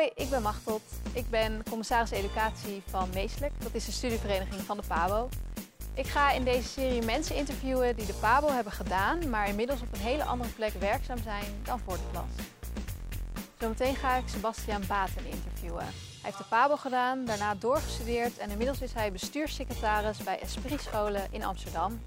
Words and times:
Hoi, 0.00 0.12
ik 0.14 0.30
ben 0.30 0.42
Machtot. 0.42 0.82
Ik 1.12 1.30
ben 1.30 1.62
commissaris 1.68 2.10
educatie 2.10 2.82
van 2.86 3.08
Meeselijk. 3.14 3.52
Dat 3.62 3.74
is 3.74 3.84
de 3.84 3.92
studievereniging 3.92 4.60
van 4.60 4.76
de 4.76 4.82
PABO. 4.88 5.28
Ik 5.94 6.06
ga 6.06 6.30
in 6.30 6.44
deze 6.44 6.68
serie 6.68 7.02
mensen 7.02 7.36
interviewen 7.36 7.96
die 7.96 8.06
de 8.06 8.14
PABO 8.20 8.48
hebben 8.48 8.72
gedaan, 8.72 9.30
maar 9.30 9.48
inmiddels 9.48 9.80
op 9.80 9.92
een 9.92 10.00
hele 10.00 10.24
andere 10.24 10.50
plek 10.50 10.72
werkzaam 10.72 11.18
zijn 11.18 11.44
dan 11.62 11.78
voor 11.78 11.94
de 11.94 12.02
klas. 12.12 12.46
Zometeen 13.58 13.96
ga 13.96 14.16
ik 14.16 14.28
Sebastian 14.28 14.82
Baten 14.88 15.26
interviewen. 15.26 15.84
Hij 15.84 16.20
heeft 16.22 16.38
de 16.38 16.44
PABO 16.48 16.76
gedaan, 16.76 17.24
daarna 17.24 17.54
doorgestudeerd 17.54 18.38
en 18.38 18.50
inmiddels 18.50 18.80
is 18.80 18.92
hij 18.92 19.12
bestuurssecretaris 19.12 20.18
bij 20.18 20.40
Esprit 20.40 20.80
Scholen 20.80 21.26
in 21.30 21.44
Amsterdam. 21.44 22.00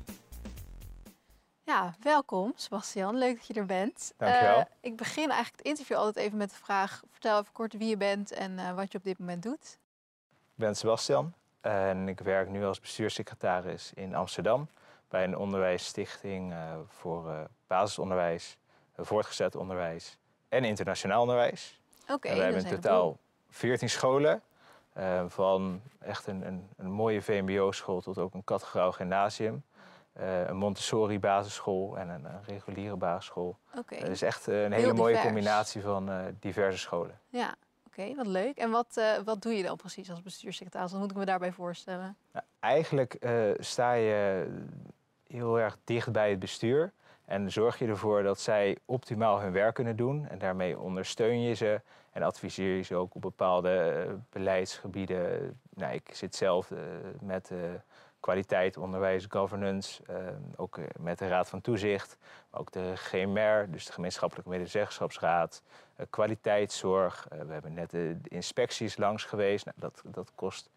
Ja, 1.66 1.94
welkom 2.00 2.52
Sebastian. 2.56 3.18
Leuk 3.18 3.36
dat 3.36 3.48
je 3.48 3.54
er 3.54 3.66
bent. 3.66 4.14
Dankjewel. 4.18 4.58
Uh, 4.58 4.64
ik 4.82 4.96
begin 4.96 5.30
eigenlijk 5.30 5.58
het 5.58 5.66
interview 5.66 5.98
altijd 5.98 6.26
even 6.26 6.38
met 6.38 6.50
de 6.50 6.56
vraag: 6.56 7.04
vertel 7.12 7.40
even 7.40 7.52
kort 7.52 7.74
wie 7.78 7.88
je 7.88 7.98
bent 7.98 8.32
en 8.32 8.52
uh, 8.52 8.76
wat 8.76 8.92
je 8.92 8.98
op 8.98 9.04
dit 9.04 9.20
moment 9.20 9.44
doet. 9.44 9.80
Ik 10.30 10.60
ben 10.60 10.76
Sebastian 10.76 11.34
en 11.62 12.08
ik 12.08 12.20
werk 12.20 12.50
nu 12.50 12.66
als 12.66 12.80
bestuurssecretaris 12.80 13.92
in 13.94 14.16
Amsterdam 14.16 14.68
bij 15.08 15.24
een 15.24 15.38
onderwijsstichting 15.38 16.52
uh, 16.52 16.58
voor 16.88 17.50
basisonderwijs, 17.68 18.58
voortgezet 18.98 19.56
onderwijs 19.56 20.18
en 20.50 20.64
internationaal 20.64 21.22
onderwijs. 21.22 21.80
Oké. 22.02 22.14
Okay, 22.14 22.36
we 22.36 22.44
hebben 22.44 22.66
in 22.66 22.70
totaal 22.70 23.18
14 23.50 23.90
scholen. 23.90 24.42
van 25.28 25.82
echt 26.00 26.28
een, 26.28 26.48
een, 26.48 26.70
een 26.78 26.92
mooie 26.92 27.22
VMBO-school 27.22 28.02
tot 28.02 28.18
ook 28.18 28.34
een 28.34 28.44
categoraal 28.44 28.92
gymnasium. 28.92 29.64
Uh, 30.20 30.48
een 30.48 30.58
Montessori 30.58 31.20
basisschool 31.20 31.98
en 31.98 32.10
een, 32.10 32.26
een 32.26 32.44
reguliere 32.46 32.96
basisschool. 32.96 33.58
Oké. 33.78 33.96
Is 33.96 34.22
echt 34.22 34.48
een 34.48 34.72
hele 34.72 34.94
mooie 34.94 35.14
divers. 35.14 35.26
combinatie 35.26 35.82
van 35.82 36.12
diverse 36.40 36.78
scholen. 36.78 37.20
Ja, 37.30 37.56
oké, 37.88 38.16
wat 38.16 38.28
leuk. 38.28 38.58
En 38.58 38.72
wat, 38.72 39.02
wat 39.26 39.42
doe 39.42 39.54
je 39.58 39.64
dan 39.64 39.78
precies 39.78 40.10
als 40.10 40.22
bestuurssecretaris? 40.22 40.92
Wat 40.92 41.02
moet 41.02 41.12
ik 41.12 41.18
me 41.18 41.26
daarbij 41.26 41.52
voorstellen? 41.52 42.18
Nou, 42.32 42.46
eigenlijk 42.60 43.18
sta 43.58 43.94
je 43.94 44.48
heel 45.28 45.60
erg 45.60 45.78
dicht 45.84 46.12
bij 46.12 46.30
het 46.30 46.40
bestuur. 46.40 46.92
En 47.26 47.52
zorg 47.52 47.80
je 47.80 47.88
ervoor 47.88 48.24
dat 48.24 48.40
zij 48.40 48.78
optimaal 48.86 49.40
hun 49.40 49.52
werk 49.52 49.74
kunnen 49.74 49.96
doen. 49.96 50.28
En 50.28 50.38
daarmee 50.38 50.80
ondersteun 50.80 51.42
je 51.42 51.54
ze 51.54 51.82
en 52.12 52.24
adviseer 52.24 52.76
je 52.76 52.82
ze 52.82 52.96
ook 52.96 53.16
op 53.16 53.22
bepaalde 53.22 54.06
beleidsgebieden. 54.30 55.60
Nou, 55.74 55.94
ik 55.94 56.10
zit 56.12 56.36
zelf 56.36 56.72
met 57.22 57.52
kwaliteit, 58.24 58.78
onderwijs, 58.78 59.26
governance, 59.30 60.04
uh, 60.10 60.18
ook 60.56 60.80
met 61.00 61.20
de 61.20 61.28
Raad 61.28 61.50
van 61.50 61.62
Toezicht, 61.62 62.18
maar 62.50 62.60
ook 62.60 62.72
de 62.72 62.92
GMR, 62.96 63.72
dus 63.72 63.86
de 63.86 63.92
Gemeenschappelijke 63.92 64.50
Medezeggenschapsraad, 64.50 65.62
uh, 65.98 66.06
kwaliteitszorg. 66.10 67.28
Uh, 67.34 67.40
we 67.40 67.54
hebben 67.54 67.74
net 67.74 67.90
de, 67.90 68.18
inspecties 68.24 68.98
langs 68.98 69.24
geweest. 69.24 69.66
Nou, 69.66 69.78
dat, 69.80 70.02
dat 70.06 70.32
kost 70.36 70.70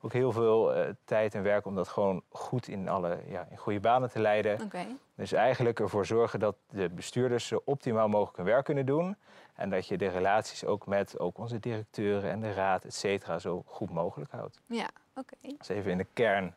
ook 0.00 0.12
heel 0.12 0.32
veel 0.32 0.74
tijd 1.04 1.34
en 1.34 1.42
werk 1.42 1.66
om 1.66 1.74
dat 1.74 1.88
gewoon 1.88 2.22
goed 2.28 2.68
in, 2.68 2.88
alle, 2.88 3.18
ja, 3.26 3.46
in 3.50 3.56
goede 3.56 3.80
banen 3.80 4.10
te 4.10 4.20
leiden. 4.20 4.60
Okay. 4.62 4.96
Dus 5.14 5.32
eigenlijk 5.32 5.80
ervoor 5.80 6.06
zorgen 6.06 6.38
dat 6.40 6.56
de 6.68 6.88
bestuurders 6.88 7.46
zo 7.46 7.62
optimaal 7.64 8.08
mogelijk 8.08 8.36
hun 8.36 8.46
werk 8.46 8.64
kunnen 8.64 8.86
doen. 8.86 9.16
En 9.54 9.70
dat 9.70 9.86
je 9.86 9.98
de 9.98 10.08
relaties 10.08 10.64
ook 10.64 10.86
met 10.86 11.18
ook 11.18 11.38
onze 11.38 11.58
directeuren 11.58 12.30
en 12.30 12.40
de 12.40 12.52
raad, 12.52 12.84
et 12.84 12.94
cetera, 12.94 13.38
zo 13.38 13.62
goed 13.66 13.90
mogelijk 13.90 14.30
houdt. 14.30 14.60
Ja, 14.66 14.88
oké. 15.14 15.34
Okay. 15.34 15.56
Dat 15.56 15.60
is 15.60 15.68
even 15.68 15.90
in 15.90 15.98
de 15.98 16.06
kern 16.12 16.54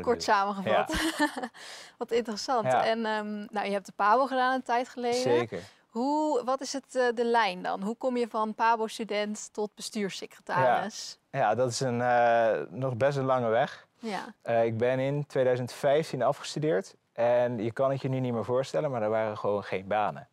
Kort 0.00 0.22
samengevat. 0.22 1.14
Ja. 1.18 1.26
wat 1.98 2.10
interessant. 2.10 2.66
Ja. 2.66 2.84
En 2.84 3.06
um, 3.06 3.46
nou, 3.50 3.66
je 3.66 3.72
hebt 3.72 3.86
de 3.86 3.92
PABO 3.96 4.26
gedaan 4.26 4.54
een 4.54 4.62
tijd 4.62 4.88
geleden. 4.88 5.20
Zeker. 5.20 5.62
Hoe, 5.90 6.44
wat 6.44 6.60
is 6.60 6.72
het, 6.72 6.94
uh, 6.94 7.04
de 7.14 7.24
lijn 7.24 7.62
dan? 7.62 7.82
Hoe 7.82 7.96
kom 7.96 8.16
je 8.16 8.28
van 8.28 8.54
PABO-student 8.54 9.52
tot 9.52 9.74
bestuurssecretaris? 9.74 11.18
Ja, 11.30 11.38
ja 11.38 11.54
dat 11.54 11.70
is 11.70 11.80
een, 11.80 12.00
uh, 12.00 12.50
nog 12.68 12.96
best 12.96 13.18
een 13.18 13.24
lange 13.24 13.48
weg. 13.48 13.86
Ja. 13.98 14.34
Uh, 14.44 14.64
ik 14.64 14.78
ben 14.78 14.98
in 14.98 15.26
2015 15.26 16.22
afgestudeerd. 16.22 16.94
En 17.12 17.58
je 17.58 17.72
kan 17.72 17.90
het 17.90 18.00
je 18.00 18.08
nu 18.08 18.20
niet 18.20 18.32
meer 18.32 18.44
voorstellen, 18.44 18.90
maar 18.90 19.02
er 19.02 19.10
waren 19.10 19.38
gewoon 19.38 19.64
geen 19.64 19.86
banen. 19.86 20.28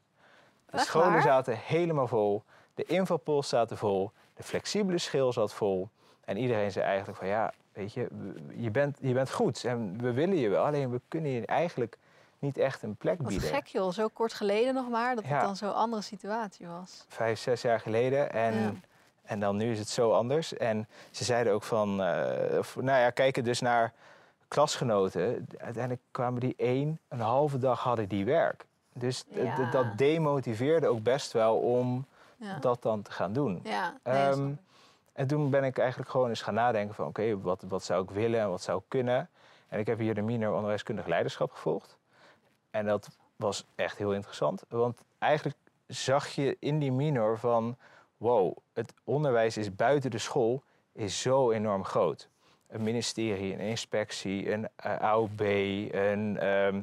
De 0.66 0.78
Echt 0.78 0.85
scholen 0.85 1.12
waar? 1.12 1.22
zaten 1.22 1.57
helemaal 1.57 2.07
vol. 2.07 2.44
De 2.74 2.84
invalpool 2.84 3.44
zaten 3.44 3.78
vol. 3.78 4.12
De 4.34 4.44
flexibele 4.44 4.97
schil 4.97 5.34
zat 5.34 5.53
vol. 5.53 5.89
En 6.25 6.38
iedereen 6.38 6.72
zei 6.72 6.85
eigenlijk 6.85 7.18
van 7.18 7.28
ja, 7.28 7.53
weet 7.77 7.93
je, 7.93 8.07
je 8.55 8.71
bent, 8.71 8.97
je 9.01 9.13
bent 9.13 9.31
goed 9.31 9.63
en 9.63 10.01
we 10.01 10.11
willen 10.13 10.38
je 10.38 10.49
wel. 10.49 10.65
Alleen 10.65 10.89
we 10.91 11.01
kunnen 11.07 11.31
je 11.31 11.45
eigenlijk 11.45 11.97
niet 12.39 12.57
echt 12.57 12.83
een 12.83 12.95
plek 12.95 13.17
Wat 13.17 13.27
bieden. 13.27 13.49
gek 13.49 13.65
joh, 13.67 13.91
zo 13.91 14.07
kort 14.07 14.33
geleden 14.33 14.73
nog 14.73 14.89
maar, 14.89 15.15
dat 15.15 15.23
Ja. 15.25 15.29
het 15.31 15.41
dan 15.41 15.55
zo'n 15.55 15.73
andere 15.75 16.01
situatie 16.01 16.67
was. 16.67 17.05
Vijf, 17.07 17.39
zes 17.39 17.61
jaar 17.61 17.79
geleden. 17.79 18.31
En, 18.31 18.53
Ja. 18.53 18.73
en 19.23 19.39
dan 19.39 19.57
nu 19.57 19.71
is 19.71 19.79
het 19.79 19.89
zo 19.89 20.11
anders. 20.11 20.53
En 20.53 20.88
ze 21.11 21.23
zeiden 21.23 21.53
ook 21.53 21.63
van, 21.63 22.03
eh, 22.03 22.57
of, 22.57 22.75
nou 22.75 22.99
ja, 22.99 23.09
kijken 23.09 23.43
dus 23.43 23.61
naar 23.61 23.94
klasgenoten. 24.47 25.47
Uiteindelijk 25.57 26.03
kwamen 26.11 26.39
die 26.39 26.53
één, 26.57 26.99
een 27.07 27.19
halve 27.19 27.57
dag 27.57 27.79
hadden 27.83 28.07
die 28.09 28.25
werk. 28.25 28.65
Dus 28.94 29.23
Ja. 29.29 29.69
dat 29.71 29.97
demotiveerde 29.97 30.88
ook 30.88 31.03
best 31.03 31.31
wel 31.31 31.57
om 31.57 32.05
dat 32.61 32.81
dan 32.81 33.01
te 33.01 33.11
gaan 33.11 33.33
doen. 33.33 33.59
ja 33.63 33.97
nee. 34.03 34.57
En 35.17 35.28
toen 35.28 35.50
ben 35.50 35.63
ik 35.63 35.78
eigenlijk 35.78 36.09
gewoon 36.09 36.29
eens 36.29 36.41
gaan 36.41 36.53
nadenken 36.53 36.95
van 36.95 37.07
oké, 37.07 37.41
wat, 37.41 37.63
wat 37.67 37.83
zou 37.83 38.03
ik 38.03 38.09
willen 38.09 38.39
en 38.39 38.50
wat 38.50 38.61
zou 38.61 38.78
ik 38.78 38.83
kunnen. 38.88 39.29
En 39.67 39.79
ik 39.79 39.88
heb 39.88 40.00
hier 40.00 40.16
de 40.16 40.22
minor 40.22 40.53
onderwijskundig 40.53 41.05
leiderschap 41.05 41.51
gevolgd. 41.51 41.97
En 42.72 42.85
dat 42.85 43.09
was 43.35 43.66
echt 43.75 43.97
heel 43.97 44.13
interessant. 44.13 44.63
Want 44.69 45.01
eigenlijk 45.17 45.57
zag 45.88 46.27
je 46.27 46.57
in 46.59 46.79
die 46.79 46.91
minor 46.91 47.38
van 47.38 47.77
wow, 48.17 48.57
het 48.73 48.94
onderwijs 49.03 49.57
is 49.57 49.75
buiten 49.75 50.11
de 50.11 50.17
school 50.17 50.63
is 50.94 51.22
zo 51.22 51.51
enorm 51.51 51.83
groot. 51.83 52.29
Een 52.67 52.83
ministerie, 52.83 53.53
een 53.53 53.59
inspectie, 53.59 54.51
een 54.51 54.67
uh, 54.85 54.95
AOB, 54.95 55.41
een 55.91 56.38
ehm, 56.39 56.81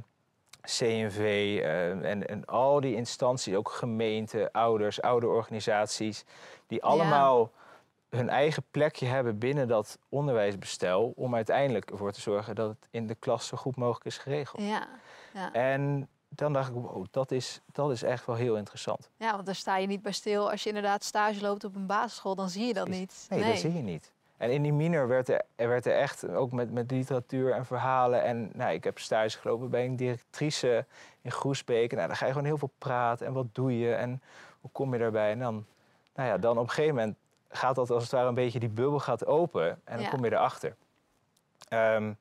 CNV 0.61 1.59
eh, 1.63 1.91
en, 1.91 2.29
en 2.29 2.45
al 2.45 2.81
die 2.81 2.95
instanties, 2.95 3.55
ook 3.55 3.71
gemeenten, 3.71 4.53
ouders, 4.53 5.03
ouderorganisaties, 5.03 6.25
die 6.67 6.83
allemaal 6.83 7.51
hun 8.17 8.29
eigen 8.29 8.63
plekje 8.71 9.07
hebben 9.07 9.39
binnen 9.39 9.69
dat 9.69 9.99
onderwijsbestel 10.09 11.13
om 11.17 11.35
uiteindelijk 11.35 11.91
ervoor 11.91 12.13
te 12.13 12.21
zorgen 12.21 12.55
dat 12.55 12.69
het 12.69 12.89
in 12.91 13.07
de 13.07 13.15
klas 13.15 13.47
zo 13.47 13.57
goed 13.57 13.77
mogelijk 13.77 14.05
is 14.05 14.19
geregeld. 14.19 14.63
Ja, 14.63 14.89
ja. 15.33 15.53
En 15.53 16.09
dan 16.29 16.53
dacht 16.53 16.69
ik, 16.69 16.75
wow, 16.75 17.05
dat 17.11 17.31
is, 17.31 17.61
dat 17.73 17.91
is 17.91 18.03
echt 18.03 18.27
wel 18.27 18.37
heel 18.37 18.57
interessant. 18.57 19.11
ja, 19.17 19.33
want 19.33 19.47
daar 19.47 19.55
sta 19.55 19.77
je 19.77 19.87
niet 19.87 20.03
bij 20.03 20.13
stil. 20.13 20.51
Als 20.51 20.63
je 20.63 20.69
inderdaad 20.69 21.05
stage 21.05 21.41
loopt 21.41 21.65
op 21.65 21.75
een 21.75 21.87
basisschool, 21.87 22.35
dan 22.35 22.49
zie 22.49 22.67
je 22.67 22.75
dat 22.75 22.89
niet. 22.89 23.27
Nee, 23.29 23.45
dat 23.45 23.59
zie 23.59 23.73
je 23.73 23.83
niet. 23.83 24.13
En 24.37 24.51
in 24.51 24.63
die 24.63 24.73
minor 24.73 25.09
werd 25.09 25.29
er, 25.29 25.43
er 25.57 25.69
werd 25.69 25.87
er 25.87 25.97
echt, 25.97 26.29
ook 26.29 26.53
met, 26.53 26.73
met 26.73 26.91
literatuur 26.91 27.53
en 27.53 27.67
verhalen. 27.67 28.23
En 28.23 28.51
nou, 28.53 28.73
ik 28.73 28.85
heb 28.85 28.99
stage 28.99 29.39
gelopen 29.39 29.71
bij 29.71 29.85
een 29.85 29.97
directrice 29.97 30.87
in 31.23 31.33
Groesbeek. 31.33 31.93
Nou, 31.93 32.07
dan 32.07 32.17
ga 32.17 32.27
je 32.27 32.33
gewoon 32.33 32.47
heel 32.47 32.59
veel 32.59 32.73
praten. 32.79 33.27
En 33.27 33.33
wat 33.33 33.47
doe 33.53 33.79
je? 33.79 33.95
En 33.95 34.23
hoe 34.61 34.71
kom 34.71 34.93
je 34.93 34.99
daarbij? 34.99 35.31
En 35.31 35.39
dan, 35.39 35.67
nou 36.15 36.29
ja, 36.29 36.39
dan 36.39 36.59
op 36.59 36.63
een 36.63 36.71
gegeven 36.71 36.95
moment 36.95 37.17
gaat 37.57 37.75
dat 37.75 37.91
als 37.91 38.03
het 38.03 38.13
ware 38.13 38.29
een 38.29 38.35
beetje, 38.35 38.59
die 38.59 38.69
bubbel 38.69 38.99
gaat 39.01 39.27
open. 39.27 39.69
En 39.71 39.81
dan 39.95 40.01
Ja. 40.01 40.09
kom 40.09 40.25
je 40.25 40.33
erachter. 40.33 40.77
Ehm, 41.69 42.13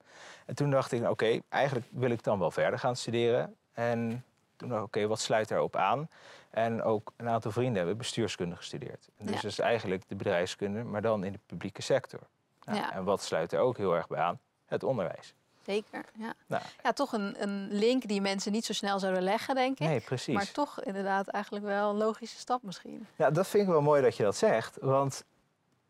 en 0.45 0.55
toen 0.55 0.69
dacht 0.69 0.91
ik, 0.91 1.09
oké, 1.09 1.39
eigenlijk 1.49 1.85
wil 1.91 2.09
ik 2.09 2.23
dan 2.23 2.39
wel 2.39 2.51
verder 2.51 2.79
gaan 2.79 2.95
studeren. 2.95 3.55
En 3.73 4.23
toen 4.55 4.69
dacht 4.69 4.81
ik, 4.81 4.87
oké, 4.87 5.07
wat 5.07 5.19
sluit 5.19 5.47
daarop 5.47 5.75
aan? 5.75 6.09
En 6.49 6.83
ook 6.83 7.11
een 7.15 7.29
aantal 7.29 7.51
vrienden 7.51 7.77
hebben 7.77 7.97
bestuurskunde 7.97 8.55
gestudeerd. 8.55 9.09
En 9.17 9.25
dus 9.25 9.35
Ja. 9.35 9.41
dat 9.41 9.51
is 9.51 9.59
eigenlijk 9.59 10.03
de 10.07 10.15
bedrijfskunde, 10.15 10.83
maar 10.83 11.01
dan 11.01 11.23
in 11.23 11.31
de 11.31 11.39
publieke 11.45 11.81
sector. 11.81 12.19
Nou, 12.63 12.77
Ja. 12.77 12.93
En 12.93 13.03
wat 13.03 13.21
sluit 13.21 13.53
er 13.53 13.59
ook 13.59 13.77
heel 13.77 13.95
erg 13.95 14.07
bij 14.07 14.19
aan? 14.19 14.39
Het 14.65 14.83
onderwijs. 14.83 15.33
Zeker, 15.65 16.05
ja. 16.17 16.33
Nou, 16.47 16.63
Ja, 16.83 16.91
toch 16.93 17.13
een, 17.13 17.43
een 17.43 17.67
link 17.71 18.07
die 18.07 18.21
mensen 18.21 18.51
niet 18.51 18.65
zo 18.65 18.73
snel 18.73 18.99
zouden 18.99 19.23
leggen, 19.23 19.55
denk 19.55 19.79
ik. 19.79 19.87
nee, 19.87 19.99
precies. 19.99 20.35
Maar 20.35 20.51
toch 20.51 20.81
inderdaad 20.83 21.27
eigenlijk 21.27 21.65
wel 21.65 21.89
een 21.89 21.97
logische 21.97 22.37
stap 22.37 22.63
misschien. 22.63 23.07
Ja, 23.15 23.31
dat 23.31 23.47
vind 23.47 23.63
ik 23.63 23.69
wel 23.69 23.81
mooi 23.81 24.01
dat 24.01 24.17
je 24.17 24.23
dat 24.23 24.35
zegt. 24.35 24.77
Want 24.81 25.23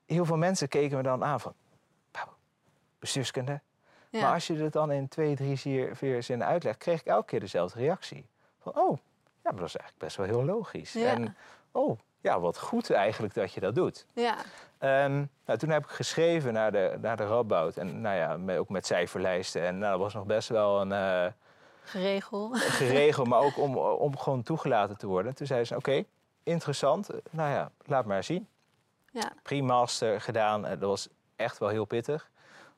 heel 0.05 0.25
veel 0.25 0.37
mensen 0.37 0.67
keken 0.67 0.97
me 0.97 1.03
dan 1.03 1.23
aan 1.23 1.39
van... 1.39 1.53
"Wauw, 2.11 2.33
bestuurskunde? 2.99 3.61
Ja. 4.09 4.21
Maar 4.21 4.33
als 4.33 4.47
je 4.47 4.55
het 4.55 4.73
dan 4.73 4.91
in 4.91 5.07
twee, 5.07 5.35
drie, 5.35 5.57
vier, 5.57 5.95
vier 5.95 6.23
zinnen 6.23 6.47
uitlegt... 6.47 6.77
kreeg 6.77 6.99
ik 6.99 7.05
elke 7.05 7.25
keer 7.25 7.39
dezelfde 7.39 7.79
reactie. 7.79 8.25
Van, 8.61 8.75
oh, 8.75 8.97
ja, 9.43 9.51
maar 9.51 9.59
dat 9.59 9.67
is 9.67 9.75
eigenlijk 9.75 9.97
best 9.97 10.15
wel 10.17 10.25
heel 10.25 10.45
logisch. 10.45 10.93
Ja. 10.93 11.05
En, 11.07 11.35
oh, 11.71 11.99
ja, 12.23 12.39
wat 12.39 12.59
goed 12.59 12.91
eigenlijk 12.91 13.33
dat 13.33 13.53
je 13.53 13.59
dat 13.59 13.75
doet. 13.75 14.05
ja. 14.13 14.35
Ehm, 14.77 15.25
nou, 15.45 15.59
toen 15.59 15.69
heb 15.69 15.83
ik 15.83 15.89
geschreven 15.89 16.53
naar 16.53 16.71
de, 16.71 16.97
naar 17.01 17.17
de 17.17 17.25
Radboud. 17.25 17.77
En 17.77 18.01
nou 18.01 18.15
ja, 18.15 18.37
met- 18.37 18.57
ook 18.57 18.69
met 18.69 18.85
cijferlijsten. 18.85 19.61
En 19.61 19.77
nou, 19.77 19.91
dat 19.91 19.99
was 20.01 20.13
nog 20.13 20.25
best 20.25 20.49
wel 20.49 20.81
een... 20.81 20.91
eh, 20.91 21.25
Geregel. 21.83 22.49
geregeld, 22.53 23.27
maar 23.27 23.39
ook 23.39 23.57
om, 23.57 23.77
om 23.77 24.17
gewoon 24.17 24.43
toegelaten 24.43 24.97
te 24.97 25.07
worden. 25.07 25.35
Toen 25.35 25.47
zei 25.47 25.63
ze, 25.63 25.75
oké, 25.75 26.03
interessant. 26.43 27.09
Eh, 27.09 27.17
Nou 27.29 27.49
ja, 27.51 27.71
laat 27.85 28.05
maar 28.05 28.23
zien. 28.23 28.47
Ja, 29.11 29.31
Pre-master 29.43 30.21
gedaan, 30.21 30.65
eh, 30.65 30.69
dat 30.71 30.89
was 30.89 31.07
echt 31.35 31.57
wel 31.57 31.69
heel 31.69 31.85
pittig. 31.85 32.29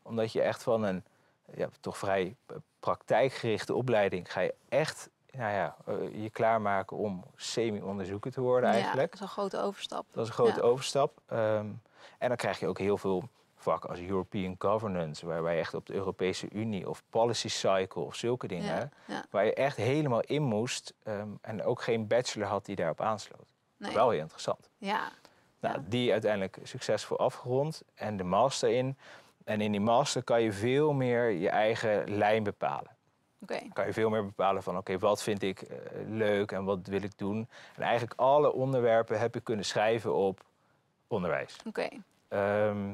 Omdat 0.01 0.31
je 0.31 0.41
echt 0.41 0.63
van 0.63 0.83
een 0.83 1.03
ja, 1.55 1.67
toch 1.79 1.97
vrij 1.97 2.35
praktijkgerichte 2.79 3.73
opleiding... 3.73 4.31
ga 4.31 4.39
je 4.39 4.53
echt 4.69 5.09
nou 5.37 5.53
ja, 5.53 5.75
eh, 5.85 6.23
je 6.23 6.29
klaarmaken 6.29 6.97
om 6.97 7.23
semi-onderzoeker 7.35 8.31
te 8.31 8.41
worden 8.41 8.69
Ja, 8.69 8.75
eigenlijk. 8.75 9.05
dat 9.11 9.13
is 9.19 9.25
een 9.25 9.27
grote 9.31 9.59
overstap. 9.59 10.05
Dat 10.11 10.23
is 10.23 10.27
een 10.29 10.35
grote 10.35 10.59
Ja. 10.59 10.65
overstap. 10.65 11.21
Ehm, 11.25 11.67
en 12.17 12.27
dan 12.27 12.37
krijg 12.37 12.59
je 12.59 12.67
ook 12.67 12.77
heel 12.79 12.97
veel 12.97 13.23
vakken 13.55 13.89
als 13.89 13.99
European 13.99 14.55
Governance, 14.59 15.25
waarbij 15.25 15.53
je 15.53 15.59
echt 15.59 15.73
op 15.73 15.85
de 15.85 15.93
Europese 15.93 16.47
Unie 16.51 16.89
of 16.89 17.03
Policy 17.09 17.47
Cycle 17.49 18.01
of 18.01 18.15
zulke 18.15 18.47
dingen, 18.47 18.75
Ja, 18.75 18.89
ja. 19.07 19.23
waar 19.29 19.45
je 19.45 19.53
echt 19.53 19.77
helemaal 19.77 20.21
in 20.21 20.43
moest 20.43 20.93
ehm, 21.03 21.29
en 21.41 21.63
ook 21.63 21.81
geen 21.81 22.07
bachelor 22.07 22.47
had 22.47 22.65
die 22.65 22.75
daarop 22.75 23.01
aansloot. 23.01 23.53
Nee. 23.77 23.93
Wel 23.93 24.09
heel 24.09 24.19
interessant. 24.21 24.69
Ja, 24.77 25.09
Nou, 25.59 25.77
Ja. 25.77 25.83
Die 25.87 26.11
uiteindelijk 26.11 26.57
succesvol 26.63 27.19
afgerond 27.19 27.81
en 27.95 28.17
de 28.17 28.23
master 28.23 28.69
in. 28.69 28.97
En 29.43 29.61
in 29.61 29.71
die 29.71 29.81
master 29.81 30.23
kan 30.23 30.41
je 30.41 30.51
veel 30.51 30.93
meer 30.93 31.29
je 31.29 31.49
eigen 31.49 32.15
lijn 32.17 32.43
bepalen. 32.43 32.94
Kan 33.73 33.85
je 33.85 33.93
veel 33.93 34.09
meer 34.09 34.25
bepalen 34.25 34.63
van 34.63 34.77
oké, 34.77 34.97
wat 34.99 35.23
vind 35.23 35.43
ik 35.43 35.61
eh, 35.61 35.77
leuk 36.07 36.51
en 36.51 36.63
wat 36.63 36.87
wil 36.87 37.01
ik 37.01 37.17
doen. 37.17 37.47
En 37.75 37.81
eigenlijk 37.81 38.19
alle 38.19 38.53
onderwerpen 38.53 39.19
heb 39.19 39.35
ik 39.35 39.43
kunnen 39.43 39.65
schrijven 39.65 40.13
op 40.13 40.39
onderwijs. 41.07 41.57
Oké. 41.67 41.87
Ehm, 42.27 42.93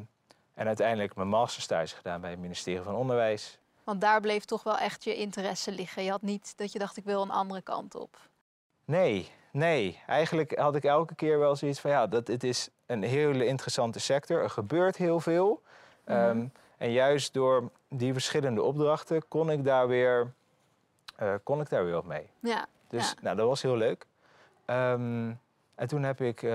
en 0.53 0.67
uiteindelijk 0.67 1.15
mijn 1.15 1.27
masterstage 1.27 1.95
gedaan 1.95 2.21
bij 2.21 2.29
het 2.29 2.39
ministerie 2.39 2.81
van 2.81 2.95
Onderwijs. 2.95 3.59
Want 3.83 4.01
daar 4.01 4.21
bleef 4.21 4.45
toch 4.45 4.63
wel 4.63 4.77
echt 4.77 5.03
je 5.03 5.15
interesse 5.15 5.71
liggen. 5.71 6.03
Je 6.03 6.09
had 6.09 6.21
niet 6.21 6.57
dat 6.57 6.71
je 6.71 6.79
dacht, 6.79 6.97
ik 6.97 7.03
wil 7.03 7.21
een 7.21 7.31
andere 7.31 7.61
kant 7.61 7.95
op. 7.95 8.17
Nee, 8.85 9.29
nee. 9.51 9.99
Eigenlijk 10.07 10.57
had 10.57 10.75
ik 10.75 10.83
elke 10.83 11.15
keer 11.15 11.39
wel 11.39 11.55
zoiets 11.55 11.79
van 11.79 11.91
ja, 11.91 12.07
dat, 12.07 12.27
het 12.27 12.43
is 12.43 12.69
een 12.85 13.03
hele 13.03 13.45
interessante 13.45 13.99
sector. 13.99 14.41
Er 14.41 14.49
gebeurt 14.49 14.97
heel 14.97 15.19
veel. 15.19 15.61
Mhm. 16.05 16.17
Ehm, 16.17 16.45
en 16.77 16.91
juist 16.91 17.33
door 17.33 17.69
die 17.89 18.13
verschillende 18.13 18.61
opdrachten 18.61 19.27
kon 19.27 19.51
ik 19.51 19.63
daar 19.63 19.87
weer, 19.87 20.33
eh, 21.21 21.33
kon 21.43 21.61
ik 21.61 21.69
daar 21.69 21.83
weer 21.83 21.93
wat 21.93 22.05
mee. 22.05 22.29
Ja, 22.39 22.65
Dus 22.87 23.09
Ja. 23.09 23.15
nou, 23.21 23.35
dat 23.35 23.47
was 23.47 23.61
heel 23.61 23.75
leuk. 23.77 24.05
Ehm, 24.65 25.31
en 25.75 25.87
toen 25.87 26.03
heb 26.03 26.21
ik 26.21 26.43
eh, 26.43 26.51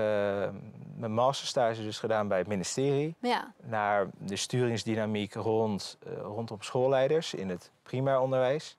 mijn 0.95 1.13
masterstage 1.13 1.81
dus 1.81 1.99
gedaan 1.99 2.27
bij 2.27 2.37
het 2.37 2.47
ministerie. 2.47 3.15
ja, 3.19 3.53
Naar 3.63 4.07
de 4.17 4.35
sturingsdynamiek 4.35 5.33
rond, 5.33 5.97
eh, 6.05 6.13
rondom 6.21 6.61
schoolleiders 6.61 7.33
in 7.33 7.49
het 7.49 7.71
primair 7.83 8.19
onderwijs. 8.19 8.77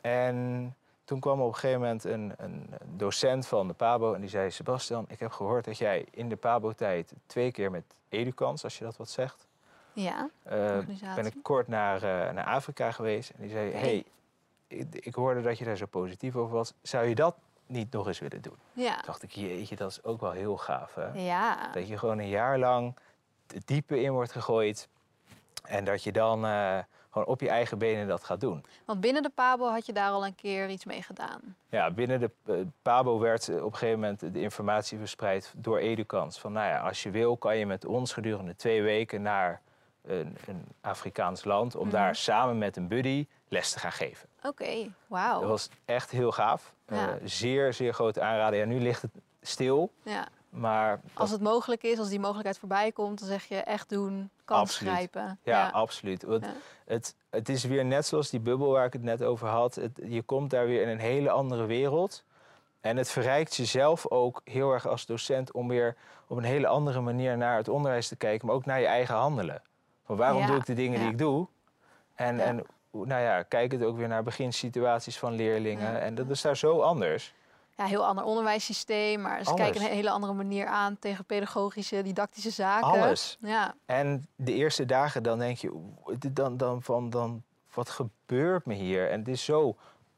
En 0.00 0.74
toen 1.04 1.20
kwam 1.20 1.40
op 1.40 1.48
een 1.48 1.54
gegeven 1.54 1.80
moment 1.80 2.04
een, 2.04 2.32
een 2.36 2.66
docent 2.86 3.46
van 3.46 3.66
de 3.68 3.74
PABO 3.74 4.14
en 4.14 4.20
die 4.20 4.30
zei... 4.30 4.50
Sebastian, 4.50 5.04
ik 5.08 5.20
heb 5.20 5.30
gehoord 5.30 5.64
dat 5.64 5.78
jij 5.78 6.06
in 6.10 6.28
de 6.28 6.36
PABO-tijd 6.36 7.12
twee 7.26 7.52
keer 7.52 7.70
met 7.70 7.84
Educans, 8.08 8.64
als 8.64 8.78
je 8.78 8.84
dat 8.84 8.96
wat 8.96 9.08
zegt... 9.08 9.46
ja. 9.92 10.30
Organisatie. 10.44 11.22
ben 11.22 11.26
ik 11.26 11.42
kort 11.42 11.68
naar, 11.68 12.00
naar 12.34 12.44
Afrika 12.44 12.90
geweest. 12.90 13.30
En 13.30 13.42
die 13.42 13.50
zei, 13.50 13.72
hey, 13.72 14.04
ik, 14.78 14.94
ik 14.94 15.14
hoorde 15.14 15.40
dat 15.42 15.58
je 15.58 15.64
daar 15.64 15.76
zo 15.76 15.86
positief 15.86 16.36
over 16.36 16.54
was. 16.54 16.72
Zou 16.82 17.06
je 17.06 17.14
dat 17.14 17.36
niet 17.66 17.92
nog 17.92 18.06
eens 18.06 18.18
willen 18.18 18.42
doen? 18.42 18.56
Ja. 18.72 18.94
Toen 18.94 19.02
dacht 19.06 19.22
ik, 19.22 19.30
jeetje, 19.30 19.76
dat 19.76 19.90
is 19.90 20.04
ook 20.04 20.20
wel 20.20 20.30
heel 20.30 20.56
gaaf, 20.56 20.94
hè? 20.94 21.12
Ja. 21.12 21.68
Dat 21.72 21.88
je 21.88 21.98
gewoon 21.98 22.18
een 22.18 22.28
jaar 22.28 22.58
lang 22.58 22.96
het 23.46 23.66
diepe 23.66 24.00
in 24.02 24.12
wordt 24.12 24.32
gegooid. 24.32 24.88
En 25.62 25.84
dat 25.84 26.02
je 26.02 26.12
dan 26.12 26.44
eh, 26.46 26.78
gewoon 27.10 27.26
op 27.28 27.40
je 27.40 27.48
eigen 27.48 27.78
benen 27.78 28.06
dat 28.08 28.24
gaat 28.24 28.40
doen. 28.40 28.64
Want 28.84 29.00
binnen 29.00 29.22
de 29.22 29.30
Pabo 29.34 29.68
had 29.70 29.86
je 29.86 29.92
daar 29.92 30.10
al 30.10 30.26
een 30.26 30.34
keer 30.34 30.68
iets 30.68 30.84
mee 30.84 31.02
gedaan. 31.02 31.40
Ja, 31.68 31.90
binnen 31.90 32.20
de 32.20 32.30
eh, 32.46 32.54
PABO 32.82 33.18
werd 33.18 33.48
op 33.48 33.72
een 33.72 33.76
gegeven 33.78 34.00
moment 34.00 34.20
de 34.34 34.40
informatie 34.40 34.98
verspreid 34.98 35.52
door 35.56 35.78
Educans. 35.78 36.38
Van 36.38 36.52
nou 36.52 36.66
ja, 36.68 36.78
als 36.80 37.02
je 37.02 37.10
wil 37.10 37.36
kan 37.36 37.56
je 37.56 37.66
met 37.66 37.84
ons 37.84 38.12
gedurende 38.12 38.56
twee 38.56 38.82
weken 38.82 39.22
naar 39.22 39.60
een, 40.02 40.36
een 40.46 40.64
Afrikaans 40.80 41.44
land... 41.44 41.74
om 41.74 41.86
Mhm. 41.86 41.96
daar 41.96 42.14
samen 42.16 42.58
met 42.58 42.76
een 42.76 42.88
buddy 42.88 43.26
les 43.54 43.72
te 43.72 43.78
gaan 43.78 43.92
geven. 43.92 44.28
Oké, 44.42 44.94
wauw. 45.06 45.40
Dat 45.40 45.48
was 45.48 45.68
echt 45.84 46.10
heel 46.10 46.32
gaaf. 46.32 46.72
Ja. 46.88 47.08
Eh, 47.08 47.14
zeer, 47.24 47.72
zeer 47.72 47.94
grote 47.94 48.20
aanrader. 48.20 48.58
Ja, 48.58 48.64
nu 48.64 48.80
ligt 48.80 49.02
het 49.02 49.10
stil, 49.42 49.92
Ja. 50.02 50.26
maar 50.48 51.00
Als 51.14 51.30
het 51.30 51.40
mogelijk 51.40 51.82
is, 51.82 51.98
als 51.98 52.08
die 52.08 52.20
mogelijkheid 52.20 52.58
voorbij 52.58 52.92
komt, 52.92 53.18
dan 53.18 53.28
zeg 53.28 53.44
je 53.44 53.56
echt 53.56 53.88
doen, 53.88 54.30
kans 54.44 54.76
grijpen. 54.76 55.38
Ja, 55.42 55.68
absoluut. 55.68 56.22
Want 56.22 56.44
Ja. 56.44 56.52
het, 56.86 57.14
het 57.30 57.48
is 57.48 57.64
weer 57.64 57.84
net 57.84 58.06
zoals 58.06 58.30
die 58.30 58.40
bubbel 58.40 58.70
waar 58.70 58.86
ik 58.86 58.92
het 58.92 59.02
net 59.02 59.22
over 59.22 59.48
had. 59.48 59.74
Het, 59.74 60.00
je 60.08 60.22
komt 60.22 60.50
daar 60.50 60.66
weer 60.66 60.82
in 60.82 60.88
een 60.88 60.98
hele 60.98 61.30
andere 61.30 61.64
wereld. 61.66 62.24
En 62.80 62.96
het 62.96 63.10
verrijkt 63.10 63.56
jezelf 63.56 64.06
ook 64.10 64.40
heel 64.44 64.72
erg 64.72 64.86
als 64.86 65.06
docent 65.06 65.52
om 65.52 65.68
weer 65.68 65.96
op 66.26 66.36
een 66.36 66.44
hele 66.44 66.66
andere 66.66 67.00
manier 67.00 67.36
naar 67.36 67.56
het 67.56 67.68
onderwijs 67.68 68.08
te 68.08 68.16
kijken, 68.16 68.46
maar 68.46 68.56
ook 68.56 68.64
naar 68.66 68.80
je 68.80 68.86
eigen 68.86 69.14
handelen. 69.14 69.62
Van 70.04 70.16
waarom 70.16 70.40
Ja, 70.40 70.46
doe 70.46 70.56
ik 70.56 70.66
de 70.66 70.74
dingen 70.74 71.00
die 71.00 71.08
ik 71.08 71.18
doe? 71.18 71.46
En, 72.14 72.40
en 72.40 72.64
nou 72.94 73.22
ja, 73.22 73.42
kijk 73.42 73.72
het 73.72 73.82
ook 73.82 73.96
weer 73.96 74.08
naar 74.08 74.22
beginsituaties 74.22 75.18
van 75.18 75.32
leerlingen. 75.32 75.92
Ja, 75.92 75.98
En 75.98 76.14
dat 76.14 76.30
is 76.30 76.40
daar 76.40 76.56
zo 76.56 76.80
anders. 76.80 77.34
Ja, 77.76 77.84
heel 77.84 78.06
ander 78.06 78.24
onderwijssysteem, 78.24 79.20
maar 79.20 79.44
ze 79.44 79.54
kijken 79.54 79.80
een 79.80 79.86
hele 79.86 80.10
andere 80.10 80.32
manier 80.32 80.66
aan 80.66 80.98
tegen 80.98 81.24
pedagogische, 81.24 82.02
didactische 82.02 82.50
zaken. 82.50 82.86
Alles. 82.88 83.36
Ja, 83.40 83.74
En 83.86 84.26
de 84.36 84.52
eerste 84.52 84.84
dagen 84.84 85.22
dan 85.22 85.38
denk 85.38 85.56
je, 85.56 85.92
dan, 86.32 86.56
dan 86.56 86.82
van, 86.82 87.10
dan, 87.10 87.42
wat 87.74 87.88
gebeurt 87.88 88.66
me 88.66 88.74
hier? 88.74 89.10
En 89.10 89.18
het 89.18 89.28
is 89.28 89.44
zo 89.44 89.76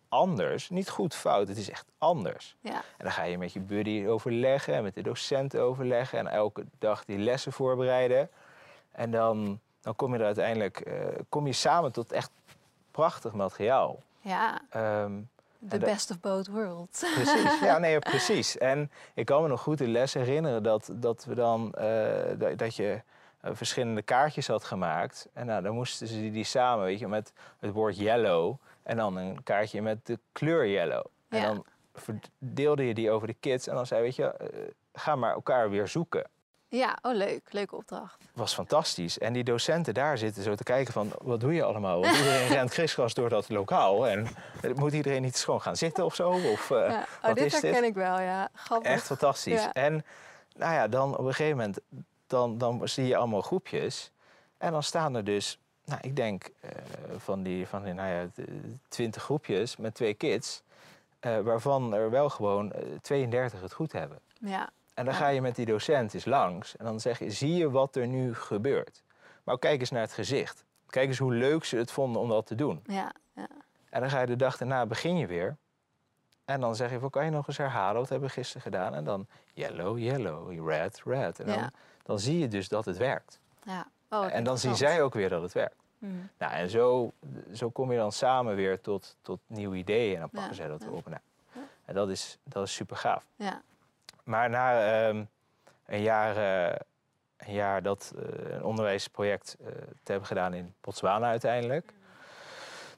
anders. 0.08 0.70
Niet 0.70 0.88
goed 0.88 1.14
fout, 1.14 1.48
het 1.48 1.56
is 1.56 1.70
echt 1.70 1.86
anders. 1.98 2.56
ja, 2.60 2.74
En 2.74 3.04
dan 3.04 3.12
ga 3.12 3.22
je 3.22 3.38
met 3.38 3.52
je 3.52 3.60
buddy 3.60 4.06
overleggen 4.06 4.74
en 4.74 4.82
met 4.82 4.94
de 4.94 5.02
docenten 5.02 5.62
overleggen 5.62 6.18
en 6.18 6.26
elke 6.26 6.64
dag 6.78 7.04
die 7.04 7.18
lessen 7.18 7.52
voorbereiden. 7.52 8.30
En 8.92 9.10
dan, 9.10 9.60
dan 9.80 9.96
kom 9.96 10.12
je 10.12 10.18
er 10.18 10.24
uiteindelijk 10.24 10.80
eh, 10.80 10.94
kom 11.28 11.46
je 11.46 11.52
samen 11.52 11.92
tot 11.92 12.12
echt 12.12 12.30
prachtig 12.96 13.32
materiaal. 13.32 14.02
ja. 14.20 14.60
Ehm, 14.70 15.12
The 15.68 15.78
best 15.78 16.10
of 16.10 16.20
both 16.20 16.46
worlds. 16.46 17.00
Precies, 17.14 17.60
ja, 17.60 17.78
nee, 17.86 17.98
precies. 17.98 18.58
En 18.58 18.90
ik 19.14 19.26
kan 19.26 19.42
me 19.42 19.48
nog 19.48 19.60
goed 19.60 19.78
de 19.78 19.88
les 19.88 20.14
herinneren 20.14 20.62
dat, 20.62 20.90
dat 20.92 21.24
we 21.24 21.34
dan 21.34 21.72
eh, 21.72 22.56
dat, 22.56 22.76
je 22.76 23.02
eh, 23.40 23.50
verschillende 23.54 24.02
kaartjes 24.02 24.46
had 24.46 24.64
gemaakt. 24.64 25.28
En 25.32 25.46
nou, 25.46 25.62
dan 25.62 25.74
moesten 25.74 26.06
ze 26.06 26.30
die, 26.30 26.44
samen, 26.44 26.84
weet 26.84 26.98
je, 26.98 27.08
met 27.08 27.32
het 27.58 27.72
woord 27.72 27.96
yellow. 27.98 28.54
En 28.82 28.96
dan 28.96 29.16
een 29.16 29.42
kaartje 29.42 29.82
met 29.82 30.06
de 30.06 30.18
kleur 30.32 30.68
yellow. 30.68 31.04
En 31.28 31.42
dan 31.42 31.64
verdeelde 31.94 32.86
je 32.86 32.94
die 32.94 33.10
over 33.10 33.26
de 33.26 33.36
kids. 33.40 33.66
En 33.68 33.74
dan 33.74 33.86
zei, 33.86 34.02
weet 34.02 34.16
je, 34.16 34.24
eh, 34.24 34.48
ga 34.92 35.16
maar 35.16 35.32
elkaar 35.32 35.70
weer 35.70 35.88
zoeken. 35.88 36.26
Ja, 36.68 36.98
oh 37.02 37.14
leuk. 37.14 37.52
Leuke 37.52 37.76
opdracht. 37.76 38.16
was 38.32 38.54
fantastisch. 38.54 39.18
En 39.18 39.32
die 39.32 39.44
docenten 39.44 39.94
daar 39.94 40.18
zitten 40.18 40.42
zo 40.42 40.54
te 40.54 40.62
kijken 40.62 40.92
van, 40.92 41.12
wat 41.22 41.40
doe 41.40 41.54
je 41.54 41.62
allemaal? 41.64 42.00
Want 42.00 42.16
iedereen 42.16 42.48
rent 42.58 42.70
kriskras 42.70 43.14
door 43.14 43.28
dat 43.28 43.48
lokaal. 43.48 44.06
En 44.08 44.26
moet 44.74 44.92
iedereen 44.92 45.22
niet 45.22 45.38
gewoon 45.38 45.62
gaan 45.62 45.76
zitten 45.76 46.04
of 46.04 46.14
zo? 46.14 46.30
Of, 46.30 46.70
eh, 46.70 46.90
ja. 46.90 47.06
Oh, 47.22 47.34
dit 47.34 47.60
herken 47.62 47.84
ik 47.84 47.94
wel, 47.94 48.20
ja. 48.20 48.48
Grappig. 48.54 48.90
Echt 48.92 49.06
fantastisch. 49.06 49.62
Ja. 49.62 49.72
En 49.72 50.04
nou 50.56 50.74
ja, 50.74 50.88
dan 50.88 51.16
op 51.16 51.24
een 51.26 51.34
gegeven 51.34 51.56
moment 51.56 51.78
dan, 52.26 52.58
dan 52.58 52.88
zie 52.88 53.06
je 53.06 53.16
allemaal 53.16 53.42
groepjes. 53.42 54.10
En 54.58 54.72
dan 54.72 54.82
staan 54.82 55.14
er 55.14 55.24
dus, 55.24 55.58
nou, 55.84 56.00
ik 56.02 56.16
denk 56.16 56.50
eh, 56.60 56.70
van 57.16 57.42
die, 57.42 57.66
van 57.66 57.82
die 57.84 57.92
nou 57.92 58.08
ja, 58.08 58.44
twintig 58.88 59.22
groepjes 59.22 59.76
met 59.76 59.94
twee 59.94 60.14
kids. 60.14 60.62
eh, 61.20 61.40
waarvan 61.40 61.94
er 61.94 62.10
wel 62.10 62.28
gewoon 62.30 62.72
eh, 62.72 62.82
32 63.00 63.60
het 63.60 63.72
goed 63.72 63.92
hebben. 63.92 64.18
Ja, 64.40 64.70
En 64.96 65.04
dan 65.04 65.14
ga 65.14 65.28
je 65.28 65.40
met 65.40 65.54
die 65.56 65.66
docent 65.66 66.14
eens 66.14 66.24
langs. 66.24 66.76
En 66.76 66.84
dan 66.84 67.00
zeg 67.00 67.18
je, 67.18 67.30
zie 67.30 67.54
je 67.54 67.70
wat 67.70 67.96
er 67.96 68.06
nu 68.06 68.34
gebeurt? 68.34 69.02
Maar 69.44 69.58
kijk 69.58 69.80
eens 69.80 69.90
naar 69.90 70.00
het 70.00 70.12
gezicht. 70.12 70.64
Kijk 70.86 71.08
eens 71.08 71.18
hoe 71.18 71.32
leuk 71.34 71.64
ze 71.64 71.76
het 71.76 71.90
vonden 71.90 72.20
om 72.22 72.28
dat 72.28 72.46
te 72.46 72.54
doen. 72.54 72.82
ja, 72.86 73.12
ja. 73.34 73.48
En 73.90 74.00
dan 74.00 74.10
ga 74.10 74.20
je 74.20 74.26
de 74.26 74.36
dag 74.36 74.56
daarna, 74.56 74.86
begin 74.86 75.16
je 75.16 75.26
weer. 75.26 75.56
En 76.44 76.60
dan 76.60 76.76
zeg 76.76 76.90
je, 76.90 76.98
van, 76.98 77.10
kan 77.10 77.24
je 77.24 77.30
nog 77.30 77.48
eens 77.48 77.56
herhalen? 77.56 78.00
Wat 78.00 78.08
hebben 78.08 78.28
we 78.28 78.34
gisteren 78.34 78.62
gedaan? 78.62 78.94
En 78.94 79.04
dan 79.04 79.26
yellow, 79.54 79.98
yellow, 79.98 80.68
red, 80.68 81.02
red. 81.04 81.40
En 81.40 81.46
dan, 81.46 81.56
Ja. 81.58 81.70
dan 82.02 82.18
zie 82.18 82.38
je 82.38 82.48
dus 82.48 82.68
dat 82.68 82.84
het 82.84 82.96
werkt. 82.96 83.40
ja. 83.64 83.86
Oh, 84.10 84.34
en 84.34 84.44
dan 84.44 84.58
zien 84.58 84.76
zij 84.76 85.02
ook 85.02 85.14
weer 85.14 85.28
dat 85.28 85.42
het 85.42 85.52
werkt. 85.52 85.76
Hmm. 85.98 86.28
Nou, 86.38 86.52
en 86.52 86.70
zo, 86.70 87.12
zo 87.52 87.70
kom 87.70 87.92
je 87.92 87.98
dan 87.98 88.12
samen 88.12 88.54
weer 88.54 88.80
tot, 88.80 89.16
tot 89.22 89.40
nieuwe 89.46 89.76
ideeën. 89.76 90.14
En 90.14 90.20
dan 90.20 90.30
pakken 90.30 90.54
zij 90.54 90.66
dat 90.68 90.82
weer 90.82 90.92
op. 90.92 91.06
Nou, 91.08 91.20
Ja. 91.52 91.60
En 91.84 91.94
dat 91.94 92.08
is, 92.08 92.38
dat 92.42 92.64
is 92.66 92.74
super 92.74 92.96
gaaf. 92.96 93.26
Ja, 93.36 93.62
Maar 94.26 94.50
na 94.50 94.80
ehm, 95.08 95.24
een, 95.86 96.00
jaar, 96.02 96.36
eh, 96.36 96.78
een 97.36 97.52
jaar 97.52 97.82
dat 97.82 98.12
eh, 98.16 98.50
een 98.54 98.64
onderwijsproject 98.64 99.56
eh, 99.60 99.66
te 100.02 100.10
hebben 100.10 100.26
gedaan 100.26 100.54
in 100.54 100.74
Botswana 100.80 101.28
uiteindelijk. 101.28 101.92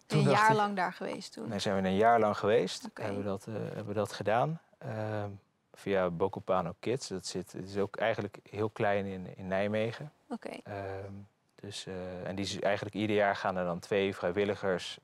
een 0.06 0.24
dacht 0.24 0.36
jaar 0.36 0.50
ik- 0.50 0.56
lang 0.56 0.76
daar 0.76 0.92
geweest 0.92 1.32
toen. 1.32 1.48
Nee, 1.48 1.58
zijn 1.58 1.82
we 1.82 1.88
een 1.88 1.96
jaar 1.96 2.20
lang 2.20 2.36
geweest. 2.38 2.84
Oké. 2.86 3.02
Hebben, 3.02 3.22
we 3.22 3.28
dat, 3.28 3.44
hebben 3.44 3.86
we 3.86 3.92
dat 3.94 4.12
gedaan. 4.12 4.60
Ehm, 4.78 5.30
via 5.74 6.10
Bocopano 6.10 6.74
Kids. 6.80 7.08
Dat 7.08 7.26
zit, 7.26 7.52
het 7.52 7.68
is 7.68 7.76
ook 7.76 7.96
eigenlijk 7.96 8.38
heel 8.50 8.70
klein 8.70 9.06
in, 9.06 9.36
in 9.36 9.46
Nijmegen. 9.46 10.12
Oké, 10.28 10.50
Ehm, 10.64 11.12
dus, 11.54 11.86
en 12.24 12.34
die 12.34 12.44
is 12.44 12.60
eigenlijk 12.60 12.94
ieder 12.94 13.16
jaar 13.16 13.36
gaan 13.36 13.56
er 13.56 13.64
dan 13.64 13.78
twee 13.78 14.14
vrijwilligers 14.16 14.98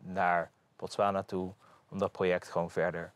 naar 0.00 0.50
Botswana 0.76 1.22
toe. 1.22 1.52
Om 1.88 1.98
dat 1.98 2.12
project 2.12 2.48
gewoon 2.50 2.70
verder 2.70 3.12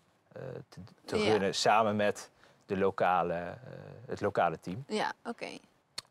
te, 0.69 0.81
te 1.05 1.17
Ja. 1.17 1.31
runnen. 1.31 1.55
Samen 1.55 1.97
met 1.97 2.31
de 2.67 2.77
lokale, 2.77 3.35
eh, 3.35 3.51
het 4.07 4.21
lokale 4.21 4.61
team. 4.61 4.85
ja, 4.89 5.13
oké. 5.25 5.47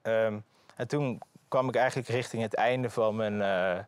Ehm, 0.02 0.40
en 0.76 0.88
toen 0.88 1.22
kwam 1.48 1.68
ik 1.68 1.76
eigenlijk 1.76 2.08
richting 2.08 2.42
het 2.44 2.54
einde 2.56 2.90
van 2.90 3.16
mijn 3.16 3.42
eh, 3.42 3.84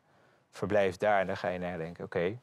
verblijf 0.52 0.98
daar. 0.98 1.20
En 1.20 1.28
dan 1.28 1.38
ga 1.38 1.48
je 1.48 1.60
nadenken, 1.60 2.04
oké, 2.04 2.38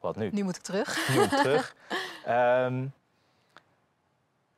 wat 0.00 0.16
nu? 0.16 0.30
Nu 0.32 0.42
moet 0.42 0.56
ik 0.56 0.62
terug. 0.62 1.08
Nu 1.08 1.14
moet 1.14 1.32
ik 1.32 1.38
terug. 1.38 1.74
Ehm, 2.24 2.86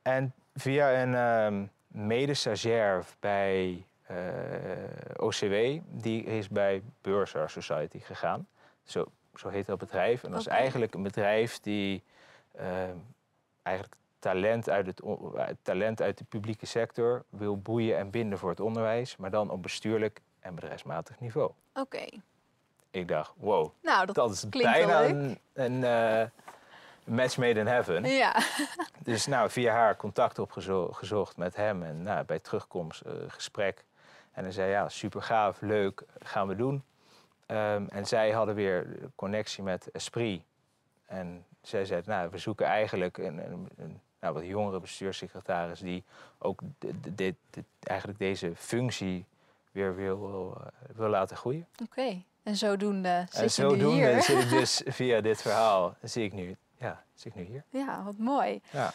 en 0.03 0.35
via 0.55 1.03
een 1.03 1.15
um, 1.15 1.71
mede-stagiair 1.87 3.05
bij 3.21 3.87
uh, 4.11 4.17
OCW, 5.17 5.55
die 5.87 6.25
is 6.25 6.49
bij 6.49 6.83
Beursar 7.01 7.51
Society 7.51 8.01
gegaan. 8.01 8.49
Zo, 8.85 9.07
zo 9.35 9.49
heet 9.49 9.67
dat 9.67 9.79
bedrijf. 9.79 10.25
En 10.25 10.31
dat 10.31 10.41
is 10.41 10.47
eigenlijk 10.47 10.95
een 10.95 11.03
bedrijf 11.03 11.61
die 11.61 12.03
eigenlijk 13.63 13.97
talent 14.19 14.71
uit, 14.71 14.87
het, 14.87 15.03
talent 15.63 16.03
uit 16.03 16.19
de 16.19 16.25
publieke 16.25 16.67
sector 16.67 17.25
wil 17.29 17.59
boeien 17.59 17.99
en 17.99 18.11
binden 18.11 18.39
voor 18.39 18.51
het 18.51 18.61
onderwijs, 18.61 19.17
maar 19.17 19.31
dan 19.31 19.51
op 19.51 19.63
bestuurlijk 19.63 20.21
en 20.41 20.55
bedrijfsmatig 20.55 21.21
niveau. 21.21 21.51
Oké. 21.75 22.05
Ik 22.91 23.09
dacht, 23.09 23.33
wow, 23.37 23.71
nou, 23.83 24.13
dat, 24.13 24.31
is 24.31 24.49
bijna 24.49 25.05
een, 25.05 25.39
een 25.53 25.73
uh, 25.73 26.23
match 27.05 27.37
made 27.37 27.61
in 27.61 27.67
heaven. 27.67 28.05
Ja. 28.05 28.37
dus 29.03 29.27
nou, 29.27 29.51
via 29.51 29.73
haar 29.73 29.97
contact 29.97 30.39
opgezocht 30.39 31.37
met 31.37 31.57
hem 31.57 31.83
en 31.83 32.03
nou, 32.03 32.25
bij 32.25 32.39
terugkomst 32.39 33.03
uh, 33.07 33.13
gesprek. 33.27 33.85
En 34.33 34.43
hij 34.43 34.53
zei, 34.53 34.71
ja, 34.71 34.89
super 34.89 35.23
gaaf, 35.23 35.61
leuk, 35.61 36.03
gaan 36.19 36.49
we 36.49 36.57
doen. 36.57 36.85
Um, 37.47 37.89
en 37.89 38.07
zij 38.07 38.31
hadden 38.31 38.55
weer 38.55 38.87
connectie 39.15 39.63
met 39.63 39.91
Esprit. 39.91 40.43
En 41.07 41.45
zij 41.69 41.85
zei, 41.85 42.03
nou, 42.05 42.31
we 42.31 42.39
zoeken 42.39 42.67
eigenlijk 42.67 43.19
een, 43.19 43.39
een, 43.39 43.69
een 43.77 44.01
nou, 44.21 44.35
wat 44.35 44.47
jongere 44.47 44.81
bestuurssecretaris 44.81 45.81
die 45.81 46.05
ook 46.39 46.61
dit, 47.15 47.37
eigenlijk 47.81 48.19
deze 48.19 48.53
functie 48.57 49.25
weer 49.73 49.97
wil, 49.97 50.55
uh, 50.61 50.67
wil 50.97 51.09
laten 51.09 51.37
groeien. 51.37 51.67
Oké, 51.83 52.23
en 52.43 52.57
zodoende 52.57 53.27
zit 53.31 53.43
en 53.43 53.51
zodoende 53.51 53.89
je 53.89 54.05
nu 54.05 54.13
hier. 54.13 54.23
zit 54.23 54.43
ik 54.43 54.51
dus 54.51 54.83
via 54.99 55.21
dit 55.21 55.43
verhaal, 55.43 55.97
zie 56.03 56.25
ik 56.25 56.33
nu, 56.33 56.57
ja, 56.79 57.05
zie 57.15 57.31
ik 57.31 57.37
nu 57.37 57.45
hier. 57.45 57.65
Ja, 57.69 58.03
wat 58.03 58.19
mooi. 58.19 58.61
Ja. 58.71 58.93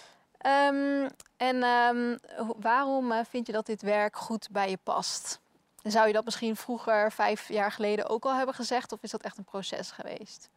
Um, 0.70 1.10
en 1.38 1.64
um, 1.64 2.20
waarom 2.60 3.12
uh, 3.12 3.20
vind 3.30 3.48
je 3.48 3.54
dat 3.54 3.66
dit 3.66 3.82
werk 3.82 4.16
goed 4.16 4.48
bij 4.52 4.70
je 4.70 4.78
past? 4.84 5.40
Zou 5.84 6.08
je 6.08 6.14
dat 6.14 6.26
misschien 6.26 6.56
vroeger, 6.56 7.12
vijf 7.12 7.48
jaar 7.48 7.72
geleden, 7.72 8.10
ook 8.10 8.26
al 8.26 8.36
hebben 8.36 8.56
gezegd? 8.56 8.92
Of 8.92 9.04
is 9.04 9.12
dat 9.12 9.22
echt 9.22 9.38
een 9.38 9.44
proces 9.44 9.92
geweest? 9.92 10.50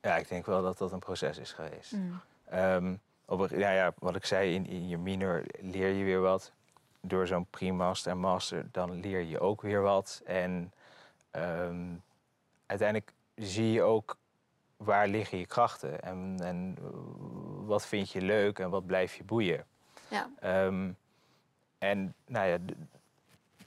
Ja, 0.00 0.16
ik 0.16 0.28
denk 0.28 0.46
wel 0.46 0.62
dat 0.62 0.78
dat 0.78 0.92
een 0.92 0.98
proces 0.98 1.38
is 1.38 1.52
geweest. 1.52 1.92
Mm. 1.92 2.20
Um, 2.54 3.00
op, 3.24 3.48
ja, 3.50 3.70
ja, 3.70 3.92
wat 3.98 4.16
ik 4.16 4.24
zei, 4.24 4.54
in, 4.54 4.66
in 4.66 4.88
je 4.88 4.98
minor 4.98 5.44
leer 5.60 5.88
je 5.88 6.04
weer 6.04 6.20
wat. 6.20 6.52
Door 7.00 7.26
zo'n 7.26 7.46
pre-master 7.50 8.12
en 8.12 8.18
master, 8.18 8.66
dan 8.72 9.00
leer 9.00 9.20
je 9.20 9.40
ook 9.40 9.62
weer 9.62 9.80
wat. 9.82 10.22
En 10.24 10.72
um, 11.32 12.02
uiteindelijk 12.66 13.12
zie 13.34 13.72
je 13.72 13.82
ook 13.82 14.16
waar 14.76 15.08
liggen 15.08 15.38
je 15.38 15.46
krachten 15.46 16.02
en, 16.02 16.36
en 16.40 16.76
wat 17.66 17.86
vind 17.86 18.10
je 18.10 18.20
leuk 18.20 18.58
en 18.58 18.70
wat 18.70 18.86
blijf 18.86 19.14
je 19.14 19.24
boeien. 19.24 19.64
Ja. 20.08 20.28
Um, 20.64 20.96
en 21.78 22.14
nou 22.26 22.48
ja, 22.48 22.58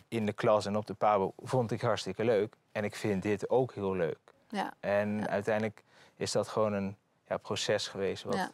in 0.08 0.26
de 0.26 0.34
klas 0.34 0.66
en 0.66 0.76
op 0.76 0.86
de 0.86 0.94
Pabo 0.94 1.34
vond 1.38 1.72
ik 1.72 1.82
hartstikke 1.82 2.24
leuk. 2.24 2.56
En 2.72 2.84
ik 2.84 2.96
vind 2.96 3.24
dit 3.24 3.50
ook 3.50 3.74
heel 3.74 3.96
leuk. 3.96 4.20
Ja. 4.50 4.74
En 4.80 5.18
ja. 5.18 5.28
uiteindelijk 5.28 5.84
is 6.22 6.32
dat 6.32 6.48
gewoon 6.48 6.74
een 6.74 6.98
ja, 7.28 7.38
proces 7.38 7.88
geweest 7.88 8.24
wat 8.24 8.36
Ja. 8.36 8.52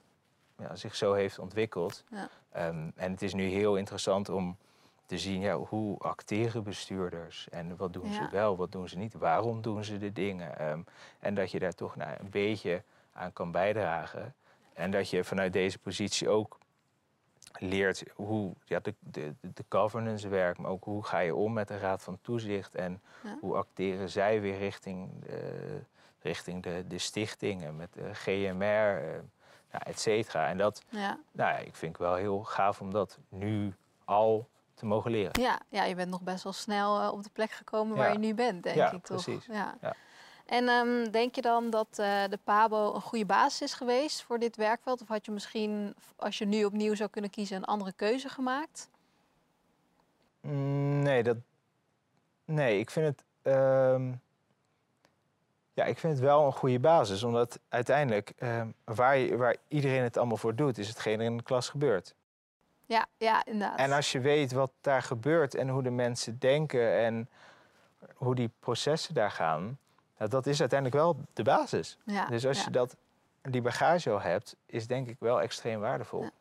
ja, 0.58 0.76
zich 0.76 0.96
zo 0.96 1.14
heeft 1.14 1.40
ontwikkeld. 1.40 2.04
Ja. 2.10 2.30
Ehm, 2.52 2.90
en 2.96 3.12
het 3.12 3.22
is 3.22 3.34
nu 3.34 3.44
heel 3.44 3.76
interessant 3.76 4.30
om 4.30 4.58
te 5.06 5.18
zien 5.18 5.42
ja, 5.42 5.56
hoe 5.56 5.98
acteren 6.00 6.64
bestuurders 6.64 7.50
en 7.50 7.76
wat 7.76 7.94
doen 7.94 8.14
ze 8.14 8.28
wel, 8.32 8.58
wat 8.58 8.72
doen 8.72 8.90
ze 8.90 8.98
niet, 8.98 9.14
waarom 9.14 9.62
doen 9.62 9.84
ze 9.84 9.98
de 9.98 10.14
dingen. 10.14 10.60
Ehm, 10.60 10.82
en 11.20 11.36
dat 11.36 11.52
je 11.52 11.60
daar 11.60 11.74
toch 11.74 11.96
nou, 11.96 12.20
een 12.20 12.30
beetje 12.30 12.84
aan 13.14 13.34
kan 13.34 13.52
bijdragen. 13.52 14.36
En 14.74 14.92
dat 14.92 15.10
je 15.10 15.24
vanuit 15.24 15.54
deze 15.54 15.80
positie 15.80 16.30
ook 16.30 16.58
leert 17.60 18.04
hoe 18.16 18.54
ja, 18.66 18.80
de, 18.80 18.94
de, 19.00 19.36
de 19.42 19.64
governance 19.70 20.28
werkt, 20.28 20.60
maar 20.60 20.72
ook 20.72 20.84
hoe 20.84 21.04
ga 21.04 21.20
je 21.20 21.36
om 21.36 21.54
met 21.54 21.68
de 21.68 21.78
Raad 21.78 22.04
van 22.04 22.18
Toezicht 22.22 22.76
en 22.76 23.02
Ja. 23.24 23.38
hoe 23.40 23.56
acteren 23.56 24.10
zij 24.10 24.42
weer 24.42 24.58
richting, 24.58 25.10
de, 25.26 25.80
richting 26.20 26.64
de, 26.64 26.84
de 26.88 26.98
stichtingen 26.98 27.76
met 27.76 27.94
de 27.94 28.14
GMR, 28.14 28.64
eh, 29.04 29.20
nou, 29.72 29.84
et 29.86 30.00
cetera. 30.00 30.48
En 30.48 30.58
dat, 30.58 30.84
Ja. 30.90 31.20
nou 31.32 31.52
ja, 31.52 31.58
ik 31.58 31.76
vind 31.76 31.92
ik 31.92 31.98
wel 31.98 32.16
heel 32.16 32.44
gaaf 32.44 32.82
om 32.82 32.92
dat 32.92 33.20
nu 33.30 33.76
al 34.06 34.48
te 34.74 34.86
mogen 34.86 35.12
leren. 35.12 35.42
Ja, 35.42 35.60
ja, 35.70 35.84
je 35.84 35.96
bent 35.96 36.10
nog 36.10 36.22
best 36.22 36.44
wel 36.44 36.54
snel 36.54 37.02
eh, 37.02 37.12
op 37.12 37.24
de 37.24 37.30
plek 37.34 37.52
gekomen 37.52 37.98
waar 37.98 38.12
je 38.12 38.18
nu 38.20 38.34
bent, 38.34 38.64
denk 38.64 38.92
ik 38.92 39.06
toch? 39.06 39.24
precies. 39.24 39.46
Ja. 39.46 39.78
Ja. 39.82 39.94
En 40.48 40.68
ehm, 40.68 41.12
denk 41.12 41.36
je 41.36 41.42
dan 41.42 41.70
dat 41.70 41.88
eh, 41.92 42.24
de 42.30 42.40
PABO 42.44 42.94
een 42.96 43.02
goede 43.02 43.26
basis 43.26 43.62
is 43.62 43.74
geweest 43.74 44.22
voor 44.24 44.40
dit 44.40 44.56
werkveld? 44.56 45.02
Of 45.02 45.08
had 45.08 45.26
je 45.26 45.32
misschien, 45.32 45.96
als 46.16 46.38
je 46.38 46.46
nu 46.46 46.64
opnieuw 46.66 46.96
zou 46.96 47.10
kunnen 47.10 47.30
kiezen, 47.30 47.58
een 47.58 47.66
andere 47.66 47.94
keuze 47.94 48.30
gemaakt? 48.30 48.90
Mm, 50.42 51.02
Nee, 51.02 51.24
dat, 51.24 51.38
nee, 52.46 52.80
ik 52.80 52.90
vind 52.90 53.06
het. 53.06 53.24
ehm, 53.42 54.14
ja, 55.74 55.84
ik 55.86 55.98
vind 55.98 56.14
het 56.14 56.22
wel 56.22 56.46
een 56.46 56.52
goede 56.54 56.80
basis. 56.80 57.24
Omdat 57.24 57.60
uiteindelijk, 57.70 58.34
ehm, 58.38 58.68
waar, 58.84 59.18
je, 59.18 59.38
waar 59.38 59.56
iedereen 59.68 60.04
het 60.04 60.18
allemaal 60.18 60.38
voor 60.38 60.56
doet, 60.56 60.78
is 60.78 60.88
hetgeen 60.88 61.20
er 61.20 61.26
in 61.26 61.38
de 61.38 61.44
klas 61.44 61.70
gebeurt. 61.70 62.16
Ja, 62.86 63.06
ja, 63.18 63.46
inderdaad. 63.46 63.78
En 63.80 63.92
als 63.92 64.12
je 64.12 64.20
weet 64.20 64.52
wat 64.52 64.72
daar 64.82 65.02
gebeurt 65.02 65.56
en 65.56 65.70
hoe 65.70 65.84
de 65.84 65.90
mensen 65.90 66.40
denken 66.40 66.98
en 66.98 67.30
hoe 68.14 68.36
die 68.36 68.52
processen 68.60 69.14
daar 69.14 69.32
gaan, 69.32 69.78
nou, 70.18 70.30
dat 70.30 70.46
is 70.46 70.60
uiteindelijk 70.60 71.02
wel 71.02 71.18
de 71.34 71.44
basis. 71.44 71.98
ja, 72.06 72.26
Dus 72.26 72.46
als 72.46 72.58
ja. 72.58 72.64
je 72.64 72.72
dat, 72.72 72.96
die 73.42 73.62
bagage 73.62 74.10
al 74.10 74.22
hebt, 74.22 74.56
is 74.66 74.88
denk 74.88 75.08
ik 75.08 75.16
wel 75.20 75.42
extreem 75.42 75.80
waardevol. 75.80 76.22
Ja. 76.22 76.32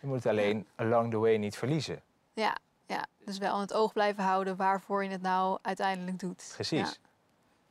Je 0.00 0.06
moet 0.06 0.16
het 0.16 0.26
alleen 0.26 0.66
along 0.76 1.10
the 1.10 1.18
way 1.18 1.36
niet 1.36 1.56
verliezen. 1.56 2.02
Ja, 2.32 2.56
ja, 2.86 3.06
dus 3.24 3.38
wel 3.38 3.52
aan 3.52 3.60
het 3.60 3.74
oog 3.74 3.92
blijven 3.92 4.24
houden 4.24 4.56
waarvoor 4.56 5.04
je 5.04 5.10
het 5.10 5.22
nou 5.22 5.58
uiteindelijk 5.62 6.18
doet. 6.18 6.50
Precies. 6.54 7.00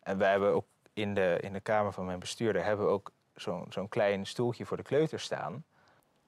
En 0.04 0.18
wij 0.18 0.32
hebben 0.32 0.54
ook 0.54 0.66
in 0.94 1.14
de, 1.14 1.38
in 1.42 1.54
de 1.54 1.60
kamer 1.60 1.92
van 1.94 2.06
mijn 2.06 2.20
bestuurder 2.20 2.64
hebben 2.64 2.86
we 2.86 2.92
ook 2.92 3.12
zo'n 3.36 3.66
zo'n 3.70 3.90
klein 3.90 4.26
stoeltje 4.26 4.66
voor 4.66 4.78
de 4.78 4.84
kleuters 4.84 5.24
staan. 5.24 5.64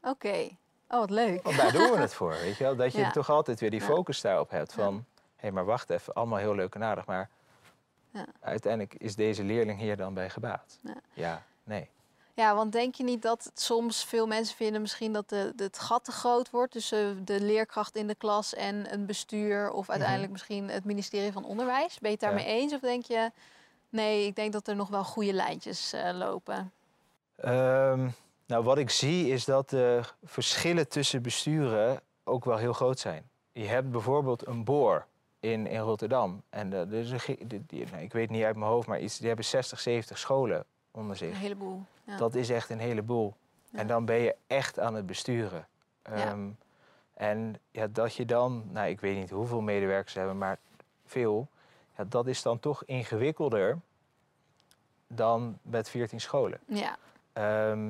Oké, 0.02 0.50
oh 0.88 1.00
wat 1.00 1.10
leuk. 1.10 1.44
Want 1.44 1.58
daar 1.58 1.72
doen 1.72 1.92
we 1.92 1.98
het 1.98 2.14
voor, 2.20 2.32
weet 2.32 2.58
je 2.58 2.64
wel? 2.64 2.76
Dat 2.76 2.94
je 2.94 3.12
toch 3.12 3.30
altijd 3.30 3.60
weer 3.60 3.70
die 3.70 3.82
focus 3.82 4.22
daarop 4.22 4.50
hebt 4.50 4.74
van... 4.74 4.94
hé, 4.96 5.02
hey, 5.36 5.52
maar 5.52 5.66
wacht 5.66 5.90
even, 5.90 6.14
allemaal 6.14 6.40
heel 6.40 6.56
leuk 6.56 6.76
en 6.76 6.84
aardig, 6.84 7.06
maar... 7.06 7.30
Ja. 8.12 8.26
uiteindelijk 8.40 8.94
is 9.02 9.16
deze 9.16 9.44
leerling 9.44 9.80
hier 9.80 9.98
dan 9.98 10.14
bij 10.14 10.30
gebaat. 10.30 10.80
Ja. 10.84 10.96
ja 11.14 11.44
nee. 11.64 11.90
Ja, 12.34 12.56
want 12.56 12.72
denk 12.72 12.96
je 12.96 13.04
niet 13.04 13.22
dat 13.22 13.52
soms 13.54 14.06
veel 14.06 14.28
mensen 14.28 14.56
vinden 14.56 14.82
misschien 14.82 15.14
dat 15.14 15.30
de, 15.30 15.54
de- 15.56 15.64
het 15.64 15.80
gat 15.80 16.04
te 16.06 16.12
groot 16.12 16.50
wordt 16.50 16.72
tussen 16.72 17.26
de 17.26 17.42
leerkracht 17.42 17.96
in 17.96 18.08
de 18.08 18.16
klas 18.16 18.54
en 18.54 18.94
een 18.94 19.06
bestuur 19.06 19.72
of 19.72 19.90
uiteindelijk 19.90 20.32
misschien 20.32 20.70
het 20.70 20.86
ministerie 20.86 21.32
van 21.32 21.46
Onderwijs? 21.46 22.00
Ben 22.00 22.10
je 22.12 22.16
het 22.20 22.26
daarmee 22.26 22.44
Mhm. 22.46 22.54
Ja. 22.54 22.60
eens 22.62 22.74
of 22.74 22.80
denk 22.80 23.06
je, 23.06 23.32
nee, 23.90 24.26
ik 24.26 24.36
denk 24.36 24.54
dat 24.54 24.68
er 24.68 24.76
nog 24.76 24.90
wel 24.90 25.04
goede 25.04 25.34
lijntjes 25.34 25.94
eh, 25.94 26.10
lopen? 26.14 26.72
Ehm, 27.36 28.10
nou, 28.46 28.64
wat 28.64 28.78
ik 28.78 28.90
zie 28.90 29.28
is 29.30 29.46
dat 29.46 29.70
de 29.70 30.02
verschillen 30.24 30.88
tussen 30.90 31.22
besturen 31.22 32.02
ook 32.24 32.46
wel 32.46 32.58
heel 32.58 32.74
groot 32.74 33.00
zijn. 33.00 33.30
Je 33.52 33.66
hebt 33.68 33.92
bijvoorbeeld 33.92 34.48
een 34.48 34.64
boor 34.64 35.06
in, 35.40 35.68
in 35.68 35.80
Rotterdam. 35.80 36.42
En 36.50 36.70
de, 36.70 36.88
de- 36.88 37.38
die- 37.48 37.64
die- 37.68 37.86
nou, 37.92 38.04
ik 38.04 38.12
weet 38.14 38.30
niet 38.30 38.44
uit 38.44 38.56
mijn 38.56 38.72
hoofd, 38.72 38.88
maar 38.88 39.00
iets, 39.00 39.18
die 39.18 39.28
hebben 39.28 39.46
60, 39.46 39.80
70 39.80 40.18
scholen 40.18 40.66
onder 40.92 41.16
zich. 41.16 41.30
Een 41.30 41.36
heleboel. 41.36 41.82
Ja. 42.04 42.18
Dat 42.18 42.36
is 42.36 42.50
echt 42.50 42.70
een 42.70 42.80
heleboel. 42.80 43.36
Ja. 43.72 43.80
En 43.80 43.88
dan 43.88 44.06
ben 44.06 44.16
je 44.20 44.36
echt 44.48 44.80
aan 44.80 44.94
het 44.96 45.06
besturen. 45.06 45.68
Ehm, 46.02 46.48
En 47.14 47.56
ja, 47.72 47.88
dat 47.88 48.16
je 48.16 48.26
dan, 48.26 48.64
nou 48.72 48.88
ik 48.90 49.00
weet 49.00 49.16
niet 49.18 49.30
hoeveel 49.30 49.62
medewerkers 49.62 50.14
hebben, 50.14 50.38
maar 50.38 50.58
veel. 51.06 51.48
Ja, 51.98 52.04
dat 52.10 52.28
is 52.28 52.42
dan 52.42 52.60
toch 52.60 52.84
ingewikkelder 52.86 53.78
dan 55.08 55.58
met 55.62 55.90
14 55.90 56.20
scholen. 56.22 56.60
Ja, 56.66 56.98
Ehm, 57.34 57.86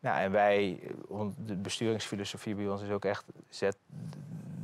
nou, 0.00 0.18
en 0.20 0.30
wij, 0.32 0.80
on- 1.06 1.34
de 1.38 1.54
besturingsfilosofie 1.54 2.54
bij 2.54 2.68
ons 2.68 2.82
is 2.82 2.90
ook 2.90 3.04
echt, 3.04 3.24
zet 3.48 3.76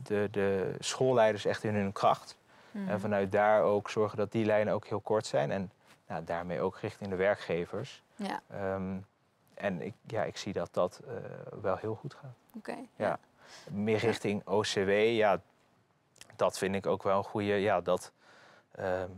de, 0.07 0.29
de 0.31 0.75
schoolleiders 0.79 1.45
echt 1.45 1.65
in 1.65 1.75
hun 1.75 1.93
kracht. 1.93 2.37
Mhm. 2.71 2.89
En 2.89 3.01
vanuit 3.01 3.33
daar 3.33 3.63
ook 3.63 3.91
zorgen 3.91 4.17
dat 4.19 4.33
die 4.33 4.45
lijnen 4.45 4.75
ook 4.75 4.87
heel 4.87 5.01
kort 5.01 5.27
zijn. 5.27 5.51
En 5.51 5.71
nou, 6.09 6.25
daarmee 6.25 6.61
ook 6.61 6.77
richting 6.79 7.11
de 7.11 7.17
werkgevers. 7.17 8.03
ja, 8.17 8.41
Ehm, 8.51 8.97
en 9.55 9.83
ik, 9.83 9.95
ja, 10.07 10.23
ik 10.25 10.37
zie 10.37 10.53
dat 10.53 10.69
dat 10.73 11.01
eh, 11.07 11.15
wel 11.63 11.77
heel 11.77 11.95
goed 11.95 12.15
gaat. 12.15 12.35
oké. 12.57 12.77
Ja. 12.97 13.19
Meer 13.71 13.99
richting 13.99 14.47
OCW, 14.47 14.89
ja, 15.11 15.41
dat 16.37 16.59
vind 16.59 16.75
ik 16.75 16.87
ook 16.87 17.03
wel 17.03 17.19
een 17.19 17.25
goede. 17.25 17.55
Ja, 17.55 17.81
dat, 17.81 18.13
ehm, 18.71 19.09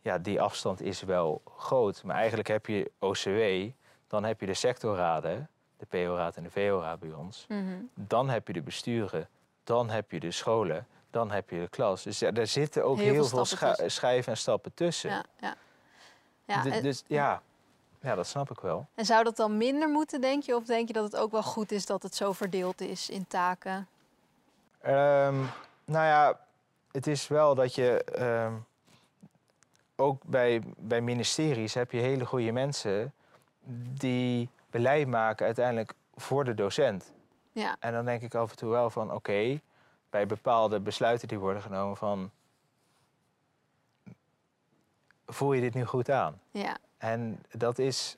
ja, 0.00 0.18
die 0.18 0.40
afstand 0.40 0.80
is 0.80 1.02
wel 1.02 1.42
groot. 1.56 2.02
Maar 2.04 2.16
eigenlijk 2.16 2.48
heb 2.48 2.66
je 2.66 2.90
OCW, 2.98 3.70
dan 4.06 4.24
heb 4.24 4.40
je 4.40 4.46
de 4.46 4.54
sectorraden, 4.54 5.48
de 5.76 5.86
PO-raad 5.86 6.36
en 6.36 6.42
de 6.42 6.50
VO-raad 6.50 7.00
bij 7.00 7.12
ons. 7.12 7.44
Mhm. 7.48 7.74
Dan 7.94 8.28
heb 8.28 8.46
je 8.46 8.52
de 8.52 8.62
besturen, 8.62 9.28
dan 9.64 9.90
heb 9.90 10.10
je 10.10 10.20
de 10.20 10.30
scholen, 10.30 10.86
dan 11.10 11.30
heb 11.30 11.50
je 11.50 11.60
de 11.60 11.68
klas. 11.68 12.02
Dus 12.02 12.18
ja, 12.18 12.30
daar 12.30 12.46
zitten 12.46 12.84
ook 12.84 12.96
Heel 12.96 13.12
heel, 13.12 13.24
veel 13.24 13.44
schijven 13.88 14.32
en 14.32 14.38
stappen 14.38 14.74
tussen. 14.74 15.10
Ja, 15.10 15.24
ja. 15.40 15.54
ja 16.44 16.62
Du- 16.62 16.70
en- 16.70 16.82
dus 16.82 17.02
ja, 17.06 17.42
Ja, 18.00 18.14
dat 18.14 18.26
snap 18.26 18.50
ik 18.50 18.60
wel. 18.60 18.86
En 18.94 19.04
zou 19.04 19.24
dat 19.24 19.36
dan 19.36 19.56
minder 19.56 19.88
moeten, 19.88 20.20
denk 20.20 20.42
je? 20.42 20.56
Of 20.56 20.64
denk 20.64 20.86
je 20.86 20.92
dat 20.92 21.04
het 21.04 21.16
ook 21.16 21.30
wel 21.30 21.42
goed 21.42 21.72
is 21.72 21.86
dat 21.86 22.02
het 22.02 22.14
zo 22.14 22.32
verdeeld 22.32 22.80
is 22.80 23.10
in 23.10 23.26
taken? 23.26 23.88
Ehm, 24.80 25.36
nou 25.84 26.06
ja, 26.06 26.40
het 26.92 27.06
is 27.06 27.28
wel 27.28 27.54
dat 27.54 27.74
je 27.74 28.04
ehm, 28.04 28.52
ook 29.96 30.22
bij, 30.24 30.62
bij 30.76 31.00
ministeries 31.00 31.74
heb 31.74 31.92
je 31.92 31.98
hele 31.98 32.26
goede 32.26 32.52
mensen 32.52 33.12
die 33.98 34.48
beleid 34.70 35.08
maken 35.08 35.46
uiteindelijk 35.46 35.92
voor 36.14 36.44
de 36.44 36.54
docent. 36.54 37.12
Ja, 37.54 37.76
En 37.80 37.92
dan 37.92 38.04
denk 38.04 38.22
ik 38.22 38.34
af 38.34 38.50
en 38.50 38.56
toe 38.56 38.70
wel 38.70 38.90
van 38.90 39.12
oké, 39.12 39.60
bij 40.10 40.26
bepaalde 40.26 40.80
besluiten 40.80 41.28
die 41.28 41.38
worden 41.38 41.62
genomen 41.62 41.96
van 41.96 42.30
voel 45.26 45.52
je 45.52 45.60
dit 45.60 45.74
nu 45.74 45.84
goed 45.84 46.10
aan? 46.10 46.40
ja, 46.50 46.76
En 46.98 47.42
dat 47.50 47.78
is 47.78 48.16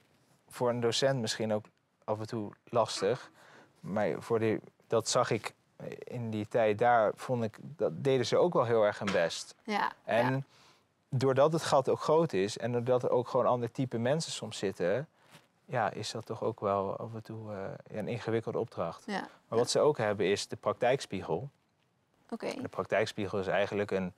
voor 0.49 0.69
een 0.69 0.81
docent 0.81 1.21
misschien 1.21 1.53
ook 1.53 1.65
af 2.05 2.21
en 2.21 2.27
toe 2.27 2.53
lastig. 2.65 3.31
Maar 3.81 4.23
voor 4.23 4.39
die, 4.39 4.61
dat 4.87 5.09
zag 5.09 5.31
ik 5.31 5.55
in 5.99 6.31
die 6.31 6.49
tijd 6.49 6.79
daar, 6.79 7.13
vond 7.15 7.45
ik, 7.45 7.59
dat 7.61 8.05
deden 8.05 8.27
ze 8.27 8.37
ook 8.37 8.55
wel 8.55 8.65
heel 8.65 8.85
erg 8.85 8.99
hun 8.99 9.13
best. 9.13 9.55
ja. 9.65 9.93
En 10.05 10.35
ja. 10.35 10.43
doordat 11.09 11.53
het 11.53 11.63
gat 11.63 11.89
ook 11.89 12.01
groot 12.01 12.33
is 12.33 12.59
en 12.59 12.73
doordat 12.73 13.03
er 13.03 13.11
ook 13.11 13.29
gewoon 13.29 13.47
ander 13.47 13.73
type 13.73 13.99
mensen 13.99 14.33
soms 14.33 14.59
zitten, 14.59 15.09
ja, 15.67 15.91
is 15.91 16.11
dat 16.11 16.27
toch 16.27 16.43
ook 16.43 16.61
wel 16.61 16.97
af 16.97 17.15
en 17.15 17.23
toe 17.23 17.53
eh, 17.53 17.99
een 17.99 18.09
ingewikkelde 18.09 18.59
opdracht. 18.59 19.03
ja. 19.07 19.29
Maar 19.49 19.59
wat 19.59 19.71
ze 19.71 19.81
ook 19.81 19.99
hebben 19.99 20.27
is 20.27 20.49
de 20.49 20.57
praktijkspiegel. 20.57 21.51
Oké, 22.31 22.63
De 22.63 22.69
praktijkspiegel 22.69 23.39
is 23.39 23.47
eigenlijk 23.47 23.91
een 23.91 24.13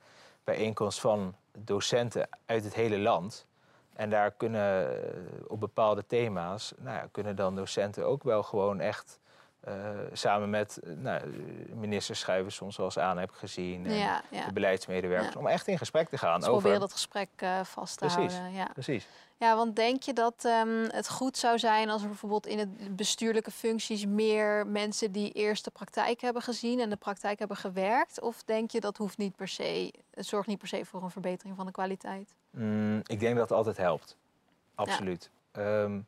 bijeenkomst 0.45 1.01
van 1.01 1.35
docenten 1.59 2.29
uit 2.47 2.65
het 2.65 2.75
hele 2.75 2.99
land. 2.99 3.47
En 3.93 4.11
daar 4.11 4.31
kunnen 4.31 5.03
eh, 5.05 5.21
op 5.47 5.61
bepaalde 5.61 6.07
thema's, 6.07 6.73
nou 6.77 6.97
ja, 6.97 7.09
kunnen 7.11 7.37
dan 7.37 7.57
docenten 7.57 8.07
ook 8.07 8.23
wel 8.23 8.43
gewoon 8.43 8.81
echt 8.81 9.19
samen 10.13 10.51
met 10.51 10.79
eh, 10.79 10.93
nou, 10.97 11.23
ministers 11.75 12.19
schuiven 12.21 12.53
soms 12.53 12.77
wel 12.77 12.87
eens 12.87 12.99
aan, 12.99 13.19
heb 13.19 13.31
ik 13.31 13.37
gezien. 13.37 13.87
En 13.87 13.95
ja, 13.95 14.23
ja. 14.31 14.45
de 14.47 14.53
beleidsmedewerkers, 14.53 15.35
Ja. 15.35 15.41
om 15.41 15.47
echt 15.47 15.67
in 15.67 15.79
gesprek 15.79 16.09
te 16.09 16.19
gaan 16.19 16.41
Dus 16.41 16.49
over. 16.49 16.79
dat 16.81 16.93
gesprek 16.93 17.29
eh, 17.37 17.61
vast 17.65 17.99
te 17.99 18.07
Precies. 18.07 18.33
houden. 18.33 18.53
Ja. 18.59 18.69
Precies. 18.73 19.07
ja, 19.37 19.57
want 19.57 19.77
denk 19.77 20.03
je 20.03 20.13
dat 20.13 20.45
ehm, 20.45 20.85
het 20.89 21.09
goed 21.11 21.37
zou 21.37 21.59
zijn 21.59 21.91
als 21.91 22.03
er 22.03 22.09
bijvoorbeeld 22.09 22.47
in 22.47 22.59
het 22.59 22.97
bestuurlijke 22.97 23.51
functies 23.51 24.07
meer 24.07 24.67
mensen 24.67 25.13
die 25.13 25.33
eerst 25.33 25.65
de 25.65 25.71
praktijk 25.71 26.21
hebben 26.21 26.43
gezien 26.43 26.81
en 26.81 26.91
de 26.91 26.97
praktijk 26.97 27.39
hebben 27.39 27.57
gewerkt? 27.57 28.21
Of 28.21 28.43
denk 28.43 28.71
je 28.71 28.81
dat 28.81 28.97
hoeft 28.97 29.19
niet 29.19 29.37
per 29.37 29.49
se, 29.49 29.93
het 30.15 30.27
zorgt 30.27 30.49
niet 30.49 30.59
per 30.59 30.69
se 30.69 30.85
voor 30.85 31.03
een 31.03 31.11
verbetering 31.11 31.57
van 31.57 31.67
de 31.67 31.73
kwaliteit? 31.73 32.35
Mm, 32.51 33.01
ik 33.07 33.21
denk 33.21 33.37
dat 33.37 33.49
het 33.49 33.59
altijd 33.59 33.77
helpt. 33.77 34.17
Absoluut. 34.75 35.31
Ehm, 35.53 36.01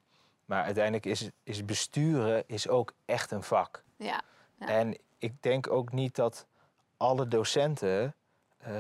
maar 0.50 0.64
uiteindelijk 0.64 1.06
is, 1.06 1.30
is 1.42 1.64
besturen 1.64 2.44
is 2.46 2.68
ook 2.68 2.92
echt 3.04 3.30
een 3.30 3.42
vak. 3.42 3.82
Ja, 3.96 4.20
Ja. 4.58 4.66
En 4.66 4.96
ik 5.18 5.42
denk 5.42 5.70
ook 5.70 5.92
niet 5.92 6.14
dat 6.14 6.46
alle 6.96 7.28
docenten 7.28 8.14
eh, 8.58 8.72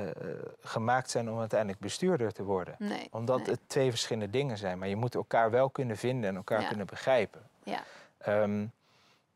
gemaakt 0.60 1.10
zijn 1.10 1.30
om 1.30 1.38
uiteindelijk 1.38 1.80
bestuurder 1.80 2.32
te 2.32 2.42
worden. 2.42 2.74
nee. 2.78 3.08
Omdat 3.10 3.38
nee. 3.38 3.50
het 3.50 3.60
twee 3.66 3.90
verschillende 3.90 4.30
dingen 4.30 4.58
zijn. 4.58 4.78
Maar 4.78 4.88
je 4.88 4.96
moet 4.96 5.14
elkaar 5.14 5.50
wel 5.50 5.70
kunnen 5.70 5.96
vinden 5.96 6.30
en 6.30 6.36
elkaar 6.36 6.60
Ja. 6.60 6.68
kunnen 6.68 6.86
begrijpen. 6.86 7.40
Ja, 7.64 7.82
Ehm, 8.18 8.66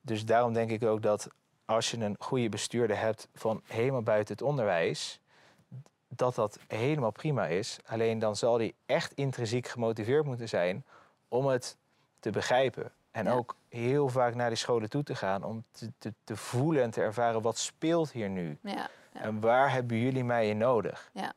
dus 0.01 0.25
daarom 0.25 0.53
denk 0.53 0.71
ik 0.71 0.85
ook 0.85 1.03
dat 1.03 1.29
als 1.65 1.91
je 1.91 1.97
een 1.99 2.17
goede 2.19 2.49
bestuurder 2.49 2.99
hebt 2.99 3.29
van 3.35 3.63
helemaal 3.65 4.03
buiten 4.03 4.35
het 4.35 4.43
onderwijs, 4.45 5.21
dat 6.09 6.35
dat 6.35 6.59
helemaal 6.67 7.11
prima 7.11 7.47
is. 7.47 7.79
Alleen 7.87 8.19
dan 8.19 8.37
zal 8.37 8.59
die 8.59 8.75
echt 8.87 9.13
intrinsiek 9.13 9.69
gemotiveerd 9.69 10.25
moeten 10.25 10.49
zijn 10.49 10.85
om 11.29 11.47
het 11.47 11.77
te 12.25 12.31
begrijpen. 12.31 12.93
En 13.11 13.25
Ja. 13.25 13.33
ook 13.33 13.57
heel 13.69 14.09
vaak 14.09 14.35
naar 14.35 14.49
die 14.49 14.59
scholen 14.59 14.91
toe 14.91 15.03
te 15.03 15.15
gaan 15.15 15.45
om 15.45 15.65
te, 15.73 15.93
te, 15.99 16.15
te 16.25 16.37
voelen 16.37 16.83
en 16.83 16.91
te 16.91 17.01
ervaren 17.01 17.43
wat 17.43 17.59
speelt 17.59 18.13
hier 18.13 18.29
nu. 18.29 18.59
ja, 18.63 18.73
ja. 19.13 19.21
En 19.21 19.41
waar 19.41 19.73
hebben 19.73 19.97
jullie 19.97 20.25
mij 20.25 20.49
in 20.49 20.59
nodig? 20.59 21.11
Ja. 21.13 21.33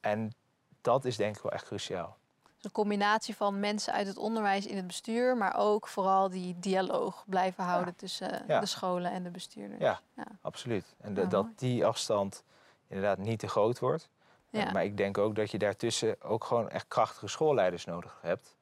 En 0.00 0.32
dat 0.80 1.04
is 1.04 1.16
denk 1.16 1.36
ik 1.36 1.42
wel 1.42 1.52
echt 1.52 1.64
cruciaal. 1.64 2.16
Dus 2.42 2.64
een 2.64 2.72
combinatie 2.72 3.36
van 3.36 3.60
mensen 3.60 3.92
uit 3.92 4.06
het 4.06 4.16
onderwijs 4.16 4.66
in 4.66 4.76
het 4.76 4.86
bestuur, 4.86 5.36
maar 5.36 5.56
ook 5.56 5.88
vooral 5.88 6.28
die 6.30 6.58
dialoog 6.58 7.24
blijven 7.26 7.64
houden 7.64 7.94
tussen 7.96 8.44
de 8.46 8.66
scholen 8.66 9.10
en 9.10 9.22
de 9.22 9.30
bestuurders. 9.30 9.80
Ja. 9.80 10.00
ja. 10.16 10.26
Absoluut. 10.40 10.94
En 11.00 11.14
de- 11.14 11.20
Ja, 11.20 11.26
dat 11.26 11.46
die 11.56 11.86
afstand 11.86 12.42
inderdaad 12.88 13.18
niet 13.18 13.38
te 13.38 13.48
groot 13.48 13.78
wordt. 13.78 14.08
Ja. 14.50 14.70
Maar 14.72 14.84
ik 14.84 14.96
denk 14.96 15.18
ook 15.18 15.34
dat 15.34 15.50
je 15.50 15.58
daartussen 15.58 16.22
ook 16.22 16.44
gewoon 16.44 16.68
echt 16.70 16.88
krachtige 16.88 17.26
schoolleiders 17.28 17.84
nodig 17.84 18.18
hebt. 18.22 18.56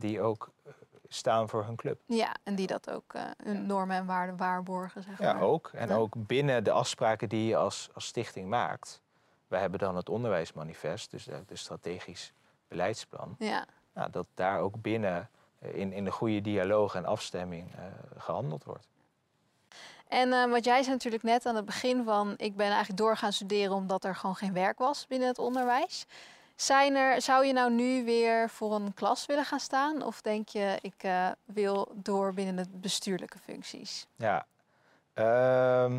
Die 0.00 0.20
ook 0.20 0.50
eh, 0.64 0.72
staan 1.08 1.48
voor 1.48 1.64
hun 1.64 1.76
club. 1.76 2.00
Ja, 2.06 2.34
en 2.42 2.54
die 2.54 2.66
dat 2.66 2.90
ook 2.90 3.14
eh, 3.14 3.22
hun 3.42 3.66
normen 3.66 3.96
en 3.96 4.06
waarden 4.06 4.36
waarborgen, 4.36 5.02
zeg 5.02 5.18
Ja, 5.18 5.32
maar. 5.32 5.42
ook. 5.42 5.70
En 5.74 5.88
Ja. 5.88 5.94
ook 5.94 6.14
binnen 6.26 6.64
de 6.64 6.70
afspraken 6.72 7.28
die 7.28 7.46
je 7.48 7.56
als, 7.56 7.88
als 7.94 8.06
stichting 8.06 8.48
maakt. 8.48 9.00
Wij 9.48 9.60
hebben 9.60 9.78
dan 9.78 9.96
het 9.96 10.08
onderwijsmanifest, 10.08 11.10
dus 11.10 11.24
de, 11.24 11.42
de 11.46 11.56
strategisch 11.56 12.32
beleidsplan. 12.68 13.36
Ja, 13.38 13.64
Nou, 13.94 14.10
dat 14.10 14.26
daar 14.34 14.60
ook 14.60 14.82
binnen 14.82 15.30
eh, 15.58 15.74
in, 15.74 15.92
in 15.92 16.04
de 16.04 16.10
goede 16.10 16.40
dialoog 16.40 16.94
en 16.94 17.04
afstemming 17.04 17.74
eh, 17.74 17.82
gehandeld 18.16 18.64
wordt. 18.64 18.86
en 20.08 20.32
eh, 20.32 20.50
wat 20.50 20.64
jij 20.64 20.82
zei 20.82 20.94
natuurlijk 20.94 21.22
net 21.22 21.46
aan 21.46 21.56
het 21.56 21.64
begin 21.64 22.04
van... 22.04 22.34
ik 22.36 22.56
ben 22.56 22.66
eigenlijk 22.66 22.96
door 22.98 23.16
gaan 23.16 23.32
studeren 23.32 23.72
omdat 23.74 24.04
er 24.04 24.14
gewoon 24.14 24.36
geen 24.36 24.52
werk 24.52 24.78
was 24.78 25.06
binnen 25.06 25.28
het 25.28 25.38
onderwijs. 25.38 26.06
Zijn 26.60 26.96
er, 26.96 27.22
zou 27.22 27.46
je 27.46 27.52
nou 27.52 27.72
nu 27.72 28.04
weer 28.04 28.50
voor 28.50 28.74
een 28.74 28.94
klas 28.94 29.26
willen 29.26 29.44
gaan 29.44 29.60
staan? 29.60 30.02
Of 30.02 30.20
denk 30.20 30.48
je, 30.48 30.78
ik 30.80 31.02
eh, 31.02 31.28
wil 31.44 31.92
door 31.94 32.34
binnen 32.34 32.56
de 32.56 32.64
bestuurlijke 32.70 33.38
functies? 33.38 34.06
Ja. 34.16 34.46
Ehm, 35.14 35.92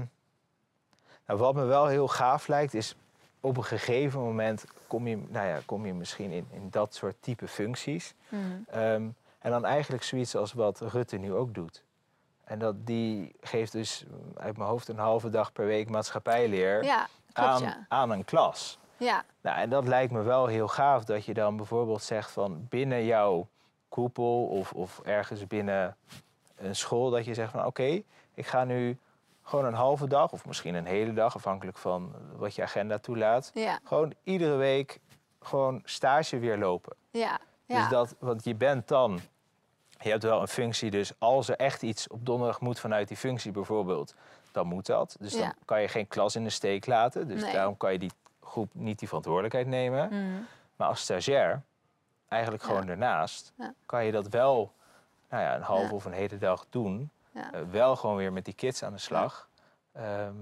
nou, 1.26 1.40
wat 1.40 1.56
me 1.56 1.64
wel 1.64 1.88
heel 1.88 2.08
gaaf 2.08 2.48
lijkt, 2.48 2.74
is 2.74 2.96
op 3.40 3.58
een 3.58 3.64
gegeven 3.64 4.20
moment 4.20 4.66
kom 4.88 5.08
je, 5.08 5.18
nou 5.28 5.48
ja, 5.48 5.60
kom 5.66 5.86
je 5.86 5.94
misschien 5.94 6.32
in, 6.32 6.48
in 6.52 6.68
dat 6.70 6.96
soort 6.96 7.16
type 7.20 7.48
functies. 7.48 8.14
Mhm. 8.30 8.44
Ehm, 8.70 9.08
en 9.40 9.52
dan 9.52 9.66
eigenlijk 9.66 10.04
zoiets 10.04 10.36
als 10.36 10.54
wat 10.54 10.82
Rutte 10.82 11.18
nu 11.18 11.34
ook 11.34 11.54
doet. 11.54 11.84
En 12.44 12.60
dat 12.60 12.86
die 12.86 13.36
geeft 13.42 13.72
dus 13.72 14.06
uit 14.38 14.58
mijn 14.58 14.70
hoofd 14.70 14.88
een 14.88 14.98
halve 14.98 15.30
dag 15.30 15.52
per 15.52 15.66
week 15.66 15.90
maatschappijleer 15.90 16.84
Ja, 16.84 17.08
klopt 17.34 17.50
aan, 17.50 17.62
ja. 17.62 17.86
aan 17.88 18.10
een 18.10 18.26
klas. 18.26 18.79
Ja, 19.00 19.24
Nou, 19.42 19.58
en 19.58 19.70
dat 19.70 19.88
lijkt 19.88 20.12
me 20.12 20.22
wel 20.22 20.46
heel 20.46 20.68
gaaf 20.68 21.04
dat 21.04 21.26
je 21.26 21.34
dan 21.34 21.56
bijvoorbeeld 21.58 22.04
zegt 22.04 22.32
van 22.32 22.66
binnen 22.70 23.06
jouw 23.06 23.48
koepel 23.90 24.46
of, 24.48 24.72
of 24.72 25.00
ergens 25.04 25.48
binnen 25.48 25.96
een 26.56 26.76
school 26.76 27.10
dat 27.10 27.26
je 27.26 27.34
zegt 27.34 27.52
van 27.52 27.66
oké, 27.66 28.02
ik 28.34 28.48
ga 28.48 28.64
nu 28.64 28.98
gewoon 29.44 29.66
een 29.66 29.74
halve 29.74 30.08
dag 30.08 30.32
of 30.32 30.46
misschien 30.46 30.76
een 30.76 30.86
hele 30.86 31.14
dag, 31.14 31.36
afhankelijk 31.36 31.78
van 31.78 32.16
wat 32.38 32.56
je 32.56 32.62
agenda 32.62 32.98
toelaat, 32.98 33.52
ja, 33.54 33.80
gewoon 33.84 34.14
iedere 34.24 34.56
week 34.56 35.00
gewoon 35.42 35.82
stage 35.84 36.40
weer 36.40 36.58
lopen. 36.58 36.96
ja. 37.12 37.40
ja. 37.66 37.80
Dus 37.80 37.90
dat, 37.90 38.16
want 38.20 38.44
je 38.44 38.56
bent 38.56 38.88
dan, 38.88 39.20
je 40.00 40.10
hebt 40.10 40.24
wel 40.24 40.42
een 40.42 40.48
functie, 40.48 40.92
dus 40.92 41.12
als 41.18 41.50
er 41.50 41.56
echt 41.56 41.82
iets 41.82 42.08
op 42.08 42.26
donderdag 42.26 42.62
moet 42.62 42.80
vanuit 42.80 43.08
die 43.08 43.18
functie 43.18 43.52
bijvoorbeeld, 43.52 44.16
dan 44.52 44.68
moet 44.68 44.86
dat. 44.86 45.16
Dus 45.20 45.34
dan 45.34 45.54
kan 45.66 45.82
je 45.82 45.88
geen 45.88 46.08
klas 46.08 46.36
in 46.36 46.44
de 46.44 46.50
steek 46.50 46.86
laten. 46.86 47.28
Dus 47.28 47.42
Nee. 47.42 47.54
daarom 47.54 47.78
kan 47.78 47.92
je 47.92 48.00
die 48.00 48.12
groep 48.50 48.70
niet 48.74 49.00
die 49.00 49.08
verantwoordelijkheid 49.08 49.68
nemen. 49.68 50.08
Mhm. 50.10 50.42
Maar 50.76 50.88
als 50.88 51.02
stagiair, 51.02 51.62
eigenlijk 52.28 52.64
gewoon 52.64 52.86
daarnaast, 52.86 53.54
kan 53.86 54.06
je 54.06 54.12
dat 54.12 54.28
wel 54.28 54.74
nou 55.30 55.44
ja, 55.44 55.56
een 55.56 55.62
halve 55.62 55.94
of 55.94 56.06
een 56.06 56.12
hele 56.12 56.38
dag 56.38 56.66
doen. 56.70 57.10
Eh, 57.34 57.44
wel 57.72 57.96
gewoon 57.96 58.16
weer 58.16 58.34
met 58.34 58.46
die 58.46 58.54
kids 58.54 58.84
aan 58.84 58.94
de 58.94 59.00
slag. 59.00 59.50
Ehm, 59.92 60.34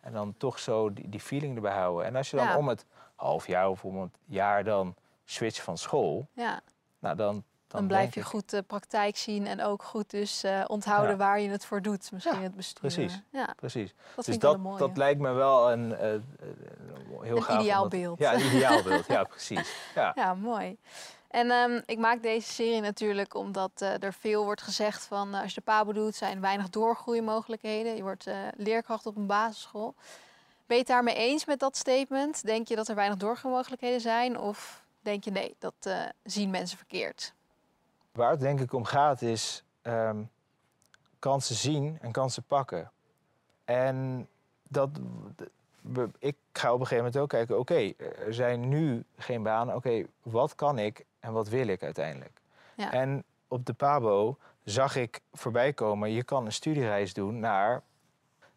en 0.00 0.12
dan 0.12 0.34
toch 0.36 0.58
zo 0.58 0.92
die, 0.92 1.08
die 1.08 1.20
feeling 1.20 1.54
erbij 1.56 1.72
houden. 1.72 2.06
En 2.06 2.16
als 2.16 2.30
je 2.30 2.36
dan 2.36 2.56
om 2.56 2.68
het 2.68 2.86
half 3.14 3.46
jaar 3.46 3.68
of 3.68 3.84
om 3.84 4.00
het 4.00 4.18
jaar 4.24 4.64
dan 4.64 4.94
switch 5.24 5.62
van 5.62 5.78
school, 5.78 6.28
ja. 6.32 6.60
nou 6.98 7.16
dan, 7.16 7.44
dan, 7.78 7.86
blijf 7.86 8.14
je 8.14 8.20
ik- 8.20 8.26
goed 8.26 8.50
de 8.50 8.62
praktijk 8.62 9.16
zien 9.16 9.46
en 9.46 9.62
ook 9.62 9.82
goed 9.82 10.10
dus 10.10 10.42
eh, 10.42 10.64
onthouden 10.66 11.10
Ja. 11.10 11.16
waar 11.16 11.40
je 11.40 11.48
het 11.48 11.64
voor 11.66 11.82
doet. 11.82 12.12
Misschien 12.12 12.36
Ja, 12.36 12.42
het 12.42 12.54
bestuur. 12.54 12.80
precies. 12.80 13.20
Ja, 13.30 13.48
Precies. 13.56 13.94
dat 13.96 14.14
dus 14.16 14.24
vind 14.24 14.36
ik 14.36 14.42
wel 14.42 14.62
dat, 14.62 14.78
dat 14.78 14.96
lijkt 14.96 15.20
me 15.20 15.32
wel 15.32 15.72
een 15.72 15.94
eh, 15.96 16.14
eh, 16.14 16.20
heel 17.20 17.36
Een 17.36 17.42
gaaf. 17.42 17.60
ideaal 17.60 17.88
beeld. 17.88 18.18
Ja, 18.18 18.34
een 18.34 18.46
ideaal 18.46 18.82
beeld. 18.88 19.06
Ja, 19.06 19.24
precies. 19.24 19.74
Ja. 19.94 20.12
Ja, 20.14 20.34
mooi. 20.34 20.76
En 21.28 21.50
ehm, 21.50 21.80
ik 21.86 21.98
maak 21.98 22.22
deze 22.22 22.52
serie 22.52 22.80
natuurlijk 22.80 23.34
omdat 23.34 23.70
eh, 23.74 24.02
er 24.02 24.12
veel 24.12 24.44
wordt 24.44 24.62
gezegd 24.62 25.04
van 25.04 25.34
eh, 25.34 25.40
als 25.40 25.48
je 25.48 25.54
de 25.54 25.60
PABO 25.60 25.92
doet, 25.92 26.14
zijn 26.14 26.40
weinig 26.40 26.68
doorgroeimogelijkheden. 26.70 27.96
Je 27.96 28.02
wordt 28.02 28.26
eh, 28.26 28.36
leerkracht 28.56 29.06
op 29.06 29.16
een 29.16 29.26
basisschool. 29.26 29.94
Ben 30.66 30.76
je 30.76 30.82
het 30.82 30.86
daarmee 30.92 31.14
eens 31.14 31.44
met 31.44 31.58
dat 31.60 31.76
statement? 31.76 32.44
Denk 32.44 32.68
je 32.68 32.76
dat 32.76 32.88
er 32.88 32.94
weinig 32.94 33.18
doorgroeimogelijkheden 33.18 34.00
zijn? 34.00 34.38
Of 34.38 34.84
denk 35.00 35.24
je 35.24 35.30
nee, 35.30 35.56
dat 35.58 35.74
eh, 35.80 36.00
zien 36.22 36.50
mensen 36.50 36.76
verkeerd? 36.78 37.34
Waar 38.14 38.30
het 38.30 38.40
denk 38.40 38.60
ik 38.60 38.72
om 38.72 38.84
gaat 38.84 39.22
is 39.22 39.64
ehm, 39.82 40.22
kansen 41.18 41.54
zien 41.54 41.98
en 42.00 42.12
kansen 42.12 42.42
pakken. 42.42 42.90
En 43.64 44.28
dat, 44.68 44.90
ik 46.18 46.36
ga 46.52 46.72
op 46.72 46.80
een 46.80 46.86
gegeven 46.86 46.96
moment 47.04 47.16
ook 47.16 47.28
kijken, 47.28 47.58
oké, 47.58 47.92
er 48.26 48.34
zijn 48.34 48.68
nu 48.68 49.04
geen 49.16 49.42
banen. 49.42 49.74
Oké, 49.74 50.04
wat 50.22 50.54
kan 50.54 50.78
ik 50.78 51.04
en 51.20 51.32
wat 51.32 51.48
wil 51.48 51.66
ik 51.66 51.82
uiteindelijk? 51.82 52.40
Ja. 52.76 52.92
En 52.92 53.24
op 53.48 53.66
de 53.66 53.72
PABO 53.72 54.38
zag 54.64 54.96
ik 54.96 55.20
voorbij 55.32 55.72
komen, 55.72 56.10
je 56.10 56.22
kan 56.24 56.44
een 56.46 56.52
studiereis 56.52 57.14
doen 57.14 57.38
naar... 57.38 57.82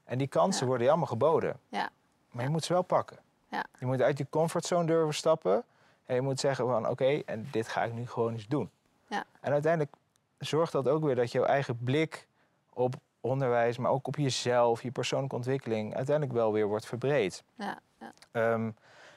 En 0.04 0.18
die 0.18 0.28
kansen 0.28 0.62
Ja. 0.62 0.68
worden 0.68 0.84
je 0.86 0.90
allemaal 0.92 1.10
geboden. 1.10 1.60
Ja. 1.70 1.90
Maar 2.32 2.44
je 2.44 2.50
moet 2.50 2.64
ze 2.64 2.74
wel 2.74 2.82
pakken. 2.82 3.18
Ja. 3.50 3.66
Je 3.80 3.86
moet 3.86 4.02
uit 4.02 4.18
je 4.18 4.28
comfortzone 4.30 4.86
durven 4.86 5.14
stappen. 5.14 5.64
En 6.06 6.16
je 6.16 6.22
moet 6.22 6.40
zeggen 6.40 6.68
van 6.68 6.90
oké, 6.90 7.22
en 7.26 7.48
dit 7.52 7.68
ga 7.68 7.84
ik 7.84 7.94
nu 7.94 8.08
gewoon 8.08 8.34
eens 8.34 8.48
doen. 8.48 8.70
Ja. 9.08 9.24
En 9.42 9.52
uiteindelijk 9.52 9.96
zorgt 10.38 10.72
dat 10.72 10.88
ook 10.88 11.04
weer 11.04 11.16
dat 11.16 11.32
jouw 11.32 11.44
eigen 11.44 11.78
blik 11.84 12.28
op 12.70 12.96
onderwijs, 13.22 13.78
maar 13.78 13.92
ook 13.92 14.08
op 14.08 14.16
jezelf, 14.16 14.84
je 14.84 14.92
persoonlijke 14.92 15.36
ontwikkeling, 15.36 15.96
uiteindelijk 15.96 16.38
wel 16.38 16.54
weer 16.54 16.68
wordt 16.68 16.86
verbreed. 16.86 17.44
Ja, 17.56 17.80
ja. 18.00 18.14
Ehm, 18.32 18.72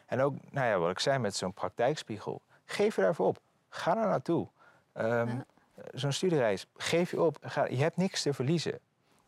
en 0.06 0.20
ook, 0.20 0.34
nou 0.50 0.66
ja, 0.66 0.78
wat 0.78 0.90
ik 0.90 0.98
zei 0.98 1.18
met 1.18 1.36
zo'n 1.36 1.52
praktijkspiegel. 1.52 2.40
Geef 2.64 2.96
je 2.96 3.02
daarvoor 3.02 3.26
op. 3.26 3.38
Ga 3.68 3.96
er 3.96 4.08
naartoe. 4.08 4.48
Ehm, 4.92 5.28
Ja. 5.28 5.44
Zo'n 5.94 6.12
studiereis, 6.12 6.66
geef 6.76 7.10
je 7.10 7.22
op. 7.22 7.36
Ga, 7.40 7.64
je 7.66 7.76
hebt 7.76 7.96
niks 7.96 8.22
te 8.22 8.32
verliezen. 8.34 8.78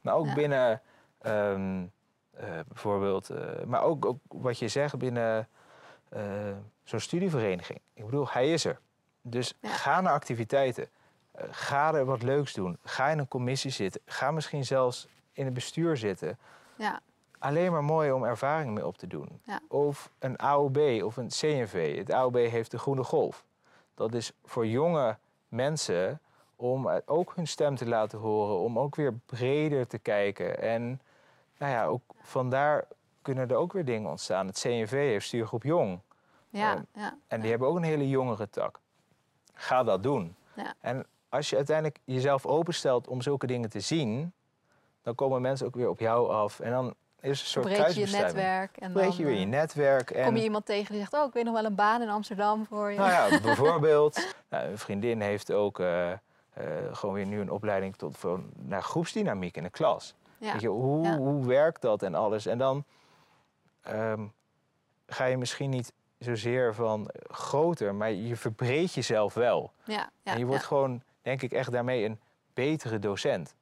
Maar 0.00 0.14
ook 0.14 0.34
binnen, 0.34 0.82
ehm, 1.18 1.84
eh, 2.30 2.48
bijvoorbeeld, 2.68 3.30
eh, 3.30 3.64
maar 3.66 3.82
ook, 3.82 4.04
ook 4.06 4.18
wat 4.28 4.58
je 4.58 4.68
zegt 4.68 4.98
binnen 4.98 5.48
eh, 6.08 6.22
zo'n 6.82 7.00
studievereniging. 7.00 7.80
Ik 7.94 8.04
bedoel, 8.04 8.28
hij 8.28 8.52
is 8.52 8.64
er. 8.64 8.80
Dus 9.22 9.54
Ja. 9.60 9.68
ga 9.68 10.00
naar 10.00 10.12
activiteiten. 10.12 10.88
Eh, 11.32 11.44
ga 11.50 11.94
er 11.94 12.04
wat 12.04 12.22
leuks 12.22 12.52
doen. 12.52 12.78
Ga 12.84 13.08
in 13.08 13.18
een 13.18 13.28
commissie 13.28 13.70
zitten. 13.70 14.00
Ga 14.06 14.30
misschien 14.30 14.64
zelfs 14.64 15.08
in 15.32 15.44
het 15.44 15.54
bestuur 15.54 15.96
zitten 15.96 16.38
ja, 16.76 17.00
alleen 17.38 17.72
maar 17.72 17.84
mooi 17.84 18.12
om 18.12 18.24
ervaring 18.24 18.74
mee 18.74 18.86
op 18.86 18.98
te 18.98 19.06
doen. 19.06 19.40
Ja. 19.44 19.60
Of 19.68 20.10
een 20.18 20.36
AOB 20.38 20.78
of 21.04 21.16
een 21.16 21.28
CNV. 21.28 21.96
Het 21.96 22.12
AOB 22.12 22.34
heeft 22.34 22.70
de 22.70 22.78
groene 22.78 23.04
golf. 23.04 23.44
Dat 23.94 24.14
is 24.14 24.32
voor 24.44 24.66
jonge 24.66 25.16
mensen 25.48 26.20
om 26.56 26.88
eh, 26.88 26.96
ook 27.06 27.32
hun 27.36 27.46
stem 27.46 27.76
te 27.76 27.88
laten 27.88 28.18
horen, 28.18 28.58
om 28.58 28.78
ook 28.78 28.96
weer 28.96 29.12
breder 29.26 29.86
te 29.86 29.98
kijken. 29.98 30.58
En 30.60 31.00
nou 31.58 31.72
ja, 31.72 31.84
ook 31.84 32.02
vandaar 32.20 32.84
kunnen 33.22 33.48
er 33.48 33.56
ook 33.56 33.72
weer 33.72 33.84
dingen 33.84 34.10
ontstaan. 34.10 34.46
Het 34.46 34.58
CNV 34.60 34.90
heeft 34.90 35.26
stuurgroep 35.26 35.62
jong. 35.62 36.00
ja, 36.50 36.84
ja. 36.94 37.16
En 37.28 37.40
die 37.40 37.50
hebben 37.50 37.68
ook 37.68 37.76
een 37.76 37.82
hele 37.82 38.08
jongere 38.08 38.50
tak. 38.50 38.80
Ga 39.62 39.82
dat 39.82 40.02
doen. 40.02 40.36
Ja. 40.56 40.74
En 40.80 41.06
als 41.28 41.50
je 41.50 41.56
uiteindelijk 41.56 41.98
jezelf 42.04 42.46
openstelt 42.46 43.08
om 43.08 43.22
zulke 43.22 43.46
dingen 43.46 43.70
te 43.70 43.80
zien, 43.80 44.32
dan 45.02 45.14
komen 45.14 45.40
mensen 45.42 45.66
ook 45.66 45.74
weer 45.74 45.88
op 45.88 46.00
jou 46.00 46.30
af. 46.30 46.60
En 46.60 46.70
dan 46.70 46.94
is 47.20 47.40
een 47.40 47.46
soort 47.46 47.64
Breek 47.66 47.88
je 47.88 48.06
netwerk. 48.06 48.76
En 48.76 48.92
Breek 48.92 49.08
dan, 49.08 49.16
je 49.16 49.24
weer 49.24 49.34
je 49.34 49.44
eh, 49.44 49.48
netwerk. 49.48 50.10
En, 50.10 50.24
Kom 50.24 50.36
je 50.36 50.42
iemand 50.42 50.66
tegen 50.66 50.92
die 50.92 51.00
zegt, 51.00 51.14
oh, 51.14 51.26
ik 51.26 51.32
weet 51.32 51.44
nog 51.44 51.54
wel 51.54 51.64
een 51.64 51.74
baan 51.74 52.02
in 52.02 52.08
Amsterdam 52.08 52.66
voor 52.66 52.90
je. 52.90 52.98
Nou 52.98 53.10
ja, 53.10 53.40
bijvoorbeeld, 53.48 54.34
nou, 54.48 54.68
een 54.68 54.78
vriendin 54.78 55.20
heeft 55.20 55.52
ook 55.52 55.80
eh, 55.80 56.10
eh, 56.10 56.18
gewoon 56.92 57.14
weer 57.14 57.26
nu 57.26 57.40
een 57.40 57.50
opleiding 57.50 57.96
tot, 57.96 58.16
voor, 58.16 58.40
naar 58.58 58.82
groepsdynamiek 58.82 59.56
in 59.56 59.62
de 59.62 59.70
klas. 59.70 60.14
Ja, 60.38 60.52
Weet 60.52 60.60
je, 60.60 60.68
hoe, 60.68 61.04
Ja. 61.04 61.16
hoe 61.16 61.46
werkt 61.46 61.82
dat 61.82 62.02
en 62.02 62.14
alles? 62.14 62.46
En 62.46 62.58
dan 62.58 62.84
ehm, 63.82 64.26
ga 65.06 65.24
je 65.24 65.36
misschien 65.36 65.70
niet 65.70 65.92
zozeer 66.24 66.74
van 66.74 67.10
groter, 67.30 67.94
maar 67.94 68.10
je 68.12 68.36
verbreedt 68.36 68.94
jezelf 68.94 69.34
wel. 69.34 69.72
ja, 69.84 70.10
ja, 70.22 70.32
en 70.32 70.38
je 70.38 70.44
wordt 70.46 70.60
ja. 70.60 70.66
gewoon, 70.68 71.02
denk 71.22 71.42
ik, 71.42 71.52
echt 71.52 71.70
daarmee 71.72 72.04
een 72.04 72.20
betere 72.54 72.98
docent. 72.98 73.54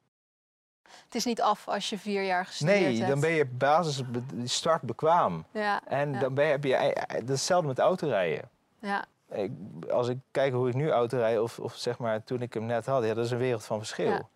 Het 1.04 1.14
is 1.14 1.24
niet 1.24 1.40
af 1.42 1.68
als 1.68 1.90
je 1.90 1.98
vier 1.98 2.22
jaar 2.22 2.46
gestudeerd 2.46 2.80
Nee, 2.80 2.96
hebt. 2.96 3.08
dan 3.08 3.20
ben 3.20 3.30
je 3.30 3.46
basis 3.46 4.02
start 4.44 4.82
bekwaam. 4.82 5.44
Ja, 5.50 5.80
En 5.86 6.18
dan 6.18 6.34
ben 6.34 6.44
je, 6.44 6.50
heb 6.50 6.64
je, 6.64 6.74
eh, 6.76 7.12
dat 7.14 7.22
is 7.22 7.28
hetzelfde 7.28 7.66
met 7.68 7.78
autorijden. 7.78 8.48
ja, 8.78 9.04
Ik, 9.32 9.50
als 9.90 10.08
ik 10.08 10.18
kijk 10.30 10.52
hoe 10.52 10.68
ik 10.68 10.74
nu 10.74 10.90
autorij, 10.90 11.38
of, 11.38 11.58
of 11.58 11.74
zeg 11.76 11.98
maar 11.98 12.24
toen 12.24 12.42
ik 12.42 12.54
hem 12.54 12.66
net 12.66 12.86
had, 12.86 13.04
ja, 13.04 13.14
dat 13.14 13.24
is 13.24 13.30
een 13.30 13.38
wereld 13.38 13.64
van 13.64 13.78
verschil. 13.78 14.28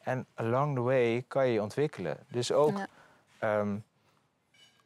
En 0.00 0.26
along 0.34 0.74
the 0.74 0.80
way 0.82 1.24
kan 1.28 1.46
je 1.46 1.52
je 1.52 1.62
ontwikkelen. 1.62 2.18
Dus 2.28 2.52
ook 2.52 2.78
ja. 3.40 3.66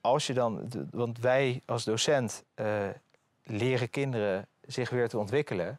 Als 0.02 0.26
je 0.26 0.32
dan, 0.34 0.68
want 0.90 1.18
wij 1.18 1.60
als 1.66 1.84
docent 1.84 2.44
eh, 2.54 2.88
leren 3.42 3.90
kinderen 3.90 4.46
zich 4.66 4.90
weer 4.90 5.08
te 5.08 5.18
ontwikkelen, 5.18 5.78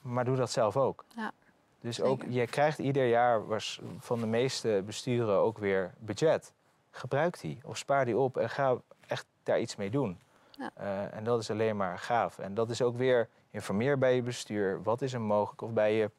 maar 0.00 0.24
doe 0.24 0.36
dat 0.36 0.50
zelf 0.50 0.76
ook. 0.76 1.04
Ja, 1.16 1.32
dus 1.80 2.00
ook, 2.00 2.22
je 2.28 2.46
krijgt 2.46 2.78
ieder 2.78 3.08
jaar 3.08 3.46
was 3.46 3.80
van 3.98 4.18
de 4.20 4.26
meeste 4.26 4.82
besturen 4.86 5.36
ook 5.38 5.58
weer 5.58 5.94
budget. 5.98 6.52
Gebruik 6.90 7.40
die 7.40 7.58
of 7.64 7.76
spaar 7.76 8.04
die 8.04 8.16
op 8.16 8.36
en 8.36 8.50
ga 8.50 8.76
echt 9.06 9.26
daar 9.42 9.60
iets 9.60 9.76
mee 9.76 9.90
doen. 9.90 10.18
Ja. 10.50 10.70
Eh, 10.74 11.14
en 11.16 11.24
dat 11.24 11.40
is 11.40 11.50
alleen 11.50 11.76
maar 11.76 11.98
gaaf. 11.98 12.38
En 12.38 12.54
dat 12.54 12.70
is 12.70 12.82
ook 12.82 12.96
weer 12.96 13.28
informeer 13.50 13.98
bij 13.98 14.14
je 14.14 14.22
bestuur. 14.22 14.82
Wat 14.82 15.02
is 15.02 15.12
er 15.12 15.20
mogelijk? 15.20 15.62
Of 15.62 15.70
bij 15.72 15.94
je 15.94 16.10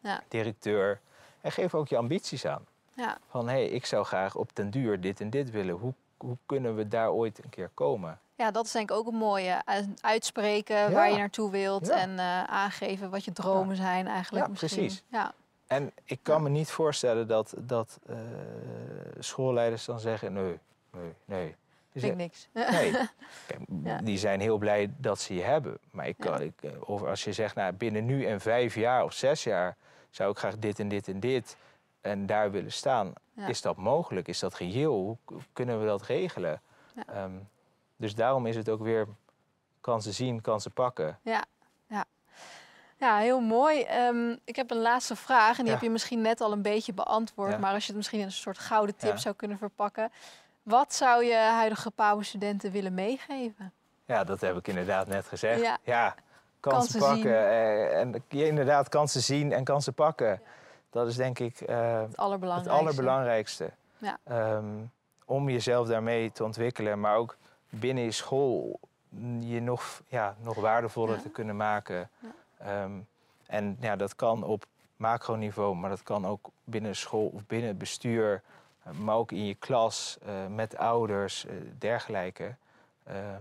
Ja. 0.00 0.22
directeur. 0.28 1.00
En 1.40 1.52
geef 1.52 1.74
ook 1.74 1.88
je 1.88 1.96
ambities 1.96 2.46
aan. 2.46 2.66
ja. 2.94 3.18
Van 3.28 3.48
hé, 3.48 3.52
hey, 3.54 3.66
ik 3.68 3.86
zou 3.86 4.04
graag 4.04 4.34
op 4.34 4.50
den 4.56 4.70
duur 4.70 5.00
dit 5.00 5.20
en 5.20 5.30
dit 5.30 5.50
willen. 5.50 5.74
Hoe, 5.74 5.94
hoe 6.16 6.36
kunnen 6.46 6.76
we 6.76 6.88
daar 6.88 7.10
ooit 7.10 7.44
een 7.44 7.50
keer 7.50 7.70
komen? 7.74 8.18
Ja, 8.34 8.50
dat 8.50 8.64
is 8.64 8.72
denk 8.72 8.90
ik 8.90 8.96
ook 8.96 9.06
een 9.06 9.14
mooie. 9.14 9.64
Uit- 9.64 9.88
Uitspreken 10.00 10.92
waar 10.92 11.10
je 11.10 11.16
naartoe 11.16 11.50
wilt 11.50 11.86
Ja. 11.86 11.96
en 11.98 12.18
eh, 12.18 12.42
aangeven 12.44 13.10
wat 13.10 13.24
je 13.24 13.32
dromen 13.32 13.76
zijn 13.76 14.06
eigenlijk 14.06 14.44
Ja, 14.44 14.50
misschien. 14.50 14.76
precies. 14.78 15.02
Ja, 15.08 15.32
En 15.66 15.92
ik 16.04 16.18
kan 16.22 16.42
me 16.42 16.48
niet 16.48 16.70
voorstellen 16.70 17.28
dat, 17.28 17.54
dat 17.58 17.98
eh, 18.06 18.16
schoolleiders 19.18 19.84
dan 19.84 20.00
zeggen: 20.00 20.32
nee, 20.32 20.58
nee, 20.90 21.14
nee. 21.24 21.48
Ik 21.92 22.00
zeggen, 22.02 22.18
niks. 22.18 22.48
nee. 22.52 22.90
Kijk. 23.46 24.06
Die 24.06 24.18
zijn 24.18 24.40
heel 24.40 24.58
blij 24.58 24.90
dat 24.96 25.20
ze 25.20 25.34
je 25.34 25.42
hebben. 25.42 25.78
Maar 25.90 26.08
ik 26.08 26.16
kan, 26.18 26.40
ik, 26.40 26.62
eh, 26.62 26.70
of 26.80 27.02
als 27.02 27.24
je 27.24 27.32
zegt, 27.32 27.54
nou, 27.54 27.72
binnen 27.72 28.04
nu 28.06 28.24
en 28.26 28.40
vijf 28.40 28.74
jaar 28.74 29.04
of 29.04 29.12
zes 29.12 29.44
jaar 29.44 29.76
zou 30.10 30.30
ik 30.30 30.38
graag 30.38 30.58
dit 30.58 30.78
en 30.78 30.88
dit 30.88 31.08
en 31.08 31.20
dit 31.20 31.56
en 32.06 32.26
daar 32.26 32.50
willen 32.50 32.72
staan. 32.72 33.12
Ja. 33.32 33.46
Is 33.46 33.60
dat 33.62 33.76
mogelijk? 33.76 34.28
Is 34.28 34.38
dat 34.38 34.54
reëel? 34.54 35.18
Hoe 35.24 35.40
kunnen 35.52 35.80
we 35.80 35.86
dat 35.86 36.02
regelen? 36.02 36.60
Ja. 36.94 37.02
Ehm, 37.14 37.32
dus 37.96 38.14
daarom 38.14 38.46
is 38.46 38.56
het 38.56 38.68
ook 38.68 38.80
weer 38.82 39.06
kansen 39.80 40.14
zien, 40.14 40.40
kansen 40.40 40.72
pakken. 40.72 41.18
Ja, 41.22 41.44
ja. 41.88 42.04
ja 42.96 43.16
heel 43.18 43.40
mooi. 43.40 43.82
Ehm, 43.82 44.36
ik 44.44 44.56
heb 44.56 44.70
een 44.70 44.80
laatste 44.80 45.16
vraag 45.16 45.50
en 45.50 45.56
die 45.56 45.64
Ja. 45.66 45.72
heb 45.72 45.82
je 45.82 45.90
misschien 45.90 46.20
net 46.20 46.40
al 46.40 46.52
een 46.52 46.62
beetje 46.62 46.92
beantwoord. 46.92 47.58
Maar 47.60 47.72
als 47.72 47.82
je 47.82 47.86
het 47.88 47.96
misschien 47.96 48.18
in 48.20 48.24
een 48.26 48.32
soort 48.32 48.58
gouden 48.58 48.96
tip 48.96 49.16
zou 49.18 49.34
kunnen 49.34 49.58
verpakken. 49.58 50.10
Wat 50.62 50.94
zou 50.94 51.24
je 51.24 51.34
huidige 51.36 51.90
PABO-studenten 51.90 52.70
willen 52.70 52.94
meegeven? 52.94 53.72
Ja, 54.04 54.24
dat 54.24 54.40
heb 54.40 54.56
ik 54.56 54.68
inderdaad 54.68 55.06
net 55.06 55.26
gezegd. 55.26 55.60
Ja. 55.84 56.14
Kansen, 56.60 57.00
Kansen 57.00 57.00
pakken. 57.00 57.16
zien. 57.22 57.32
eh, 57.32 58.00
en 58.00 58.24
je 58.28 58.46
inderdaad 58.46 58.88
kansen 58.88 59.20
zien 59.22 59.52
en 59.52 59.64
kansen 59.64 59.94
pakken. 59.94 60.40
Dat 60.96 61.06
is 61.08 61.16
denk 61.16 61.38
ik 61.38 61.60
eh, 61.60 61.98
Het 62.00 62.06
het 62.08 62.16
allerbelangrijkste. 62.16 62.78
allerbelangrijkste. 62.80 63.70
Ja. 63.98 64.18
Ehm, 64.24 64.64
om 65.24 65.48
jezelf 65.50 65.88
daarmee 65.88 66.32
te 66.32 66.44
ontwikkelen, 66.44 67.00
maar 67.00 67.16
ook 67.16 67.36
binnen 67.68 68.04
je 68.04 68.10
school 68.12 68.80
je 69.40 69.60
nog, 69.60 70.02
ja, 70.08 70.36
nog 70.42 70.54
waardevoller 70.56 71.16
Ja. 71.16 71.22
te 71.22 71.28
kunnen 71.30 71.56
maken. 71.56 72.08
Ja. 72.18 72.28
Ehm, 72.58 72.92
en 73.46 73.76
ja, 73.80 73.96
dat 73.96 74.16
kan 74.16 74.42
op 74.44 74.64
macroniveau, 74.96 75.74
maar 75.76 75.90
dat 75.90 76.02
kan 76.02 76.26
ook 76.26 76.48
binnen 76.64 76.96
school 76.96 77.26
of 77.34 77.46
binnen 77.46 77.68
het 77.68 77.78
bestuur, 77.78 78.42
maar 78.98 79.14
ook 79.16 79.32
in 79.32 79.46
je 79.46 79.54
klas, 79.54 80.18
eh, 80.26 80.46
met 80.46 80.76
ouders, 80.76 81.46
eh, 81.46 81.54
dergelijke. 81.78 82.54
Ehm, 83.04 83.40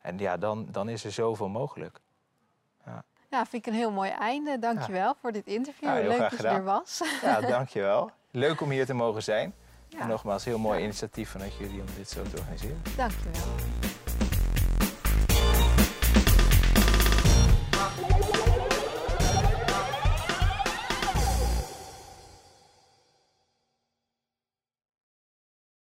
en 0.00 0.18
ja, 0.18 0.36
dan, 0.36 0.66
dan 0.70 0.88
is 0.88 1.04
er 1.04 1.12
zoveel 1.12 1.48
mogelijk. 1.48 1.98
Ja, 3.32 3.46
vind 3.46 3.66
ik 3.66 3.72
een 3.72 3.78
heel 3.78 3.90
mooi 3.90 4.10
einde. 4.10 4.58
Dankjewel 4.58 5.14
voor 5.20 5.32
dit 5.32 5.46
interview. 5.46 5.88
Leuk 5.88 6.14
graag 6.14 6.30
dat 6.30 6.40
je 6.40 6.46
er 6.46 6.64
was. 6.64 7.02
Ja, 7.22 7.40
dankjewel. 7.40 8.10
Leuk 8.30 8.60
om 8.60 8.70
hier 8.70 8.86
te 8.86 8.94
mogen 8.94 9.22
zijn. 9.22 9.54
En 10.00 10.08
nogmaals, 10.08 10.44
heel 10.44 10.58
mooi 10.58 10.82
initiatief 10.82 11.30
vanuit 11.30 11.56
jullie 11.56 11.80
om 11.80 11.86
dit 11.96 12.10
zo 12.10 12.22
te 12.22 12.36
organiseren. 12.36 12.82
dankjewel. 12.96 13.81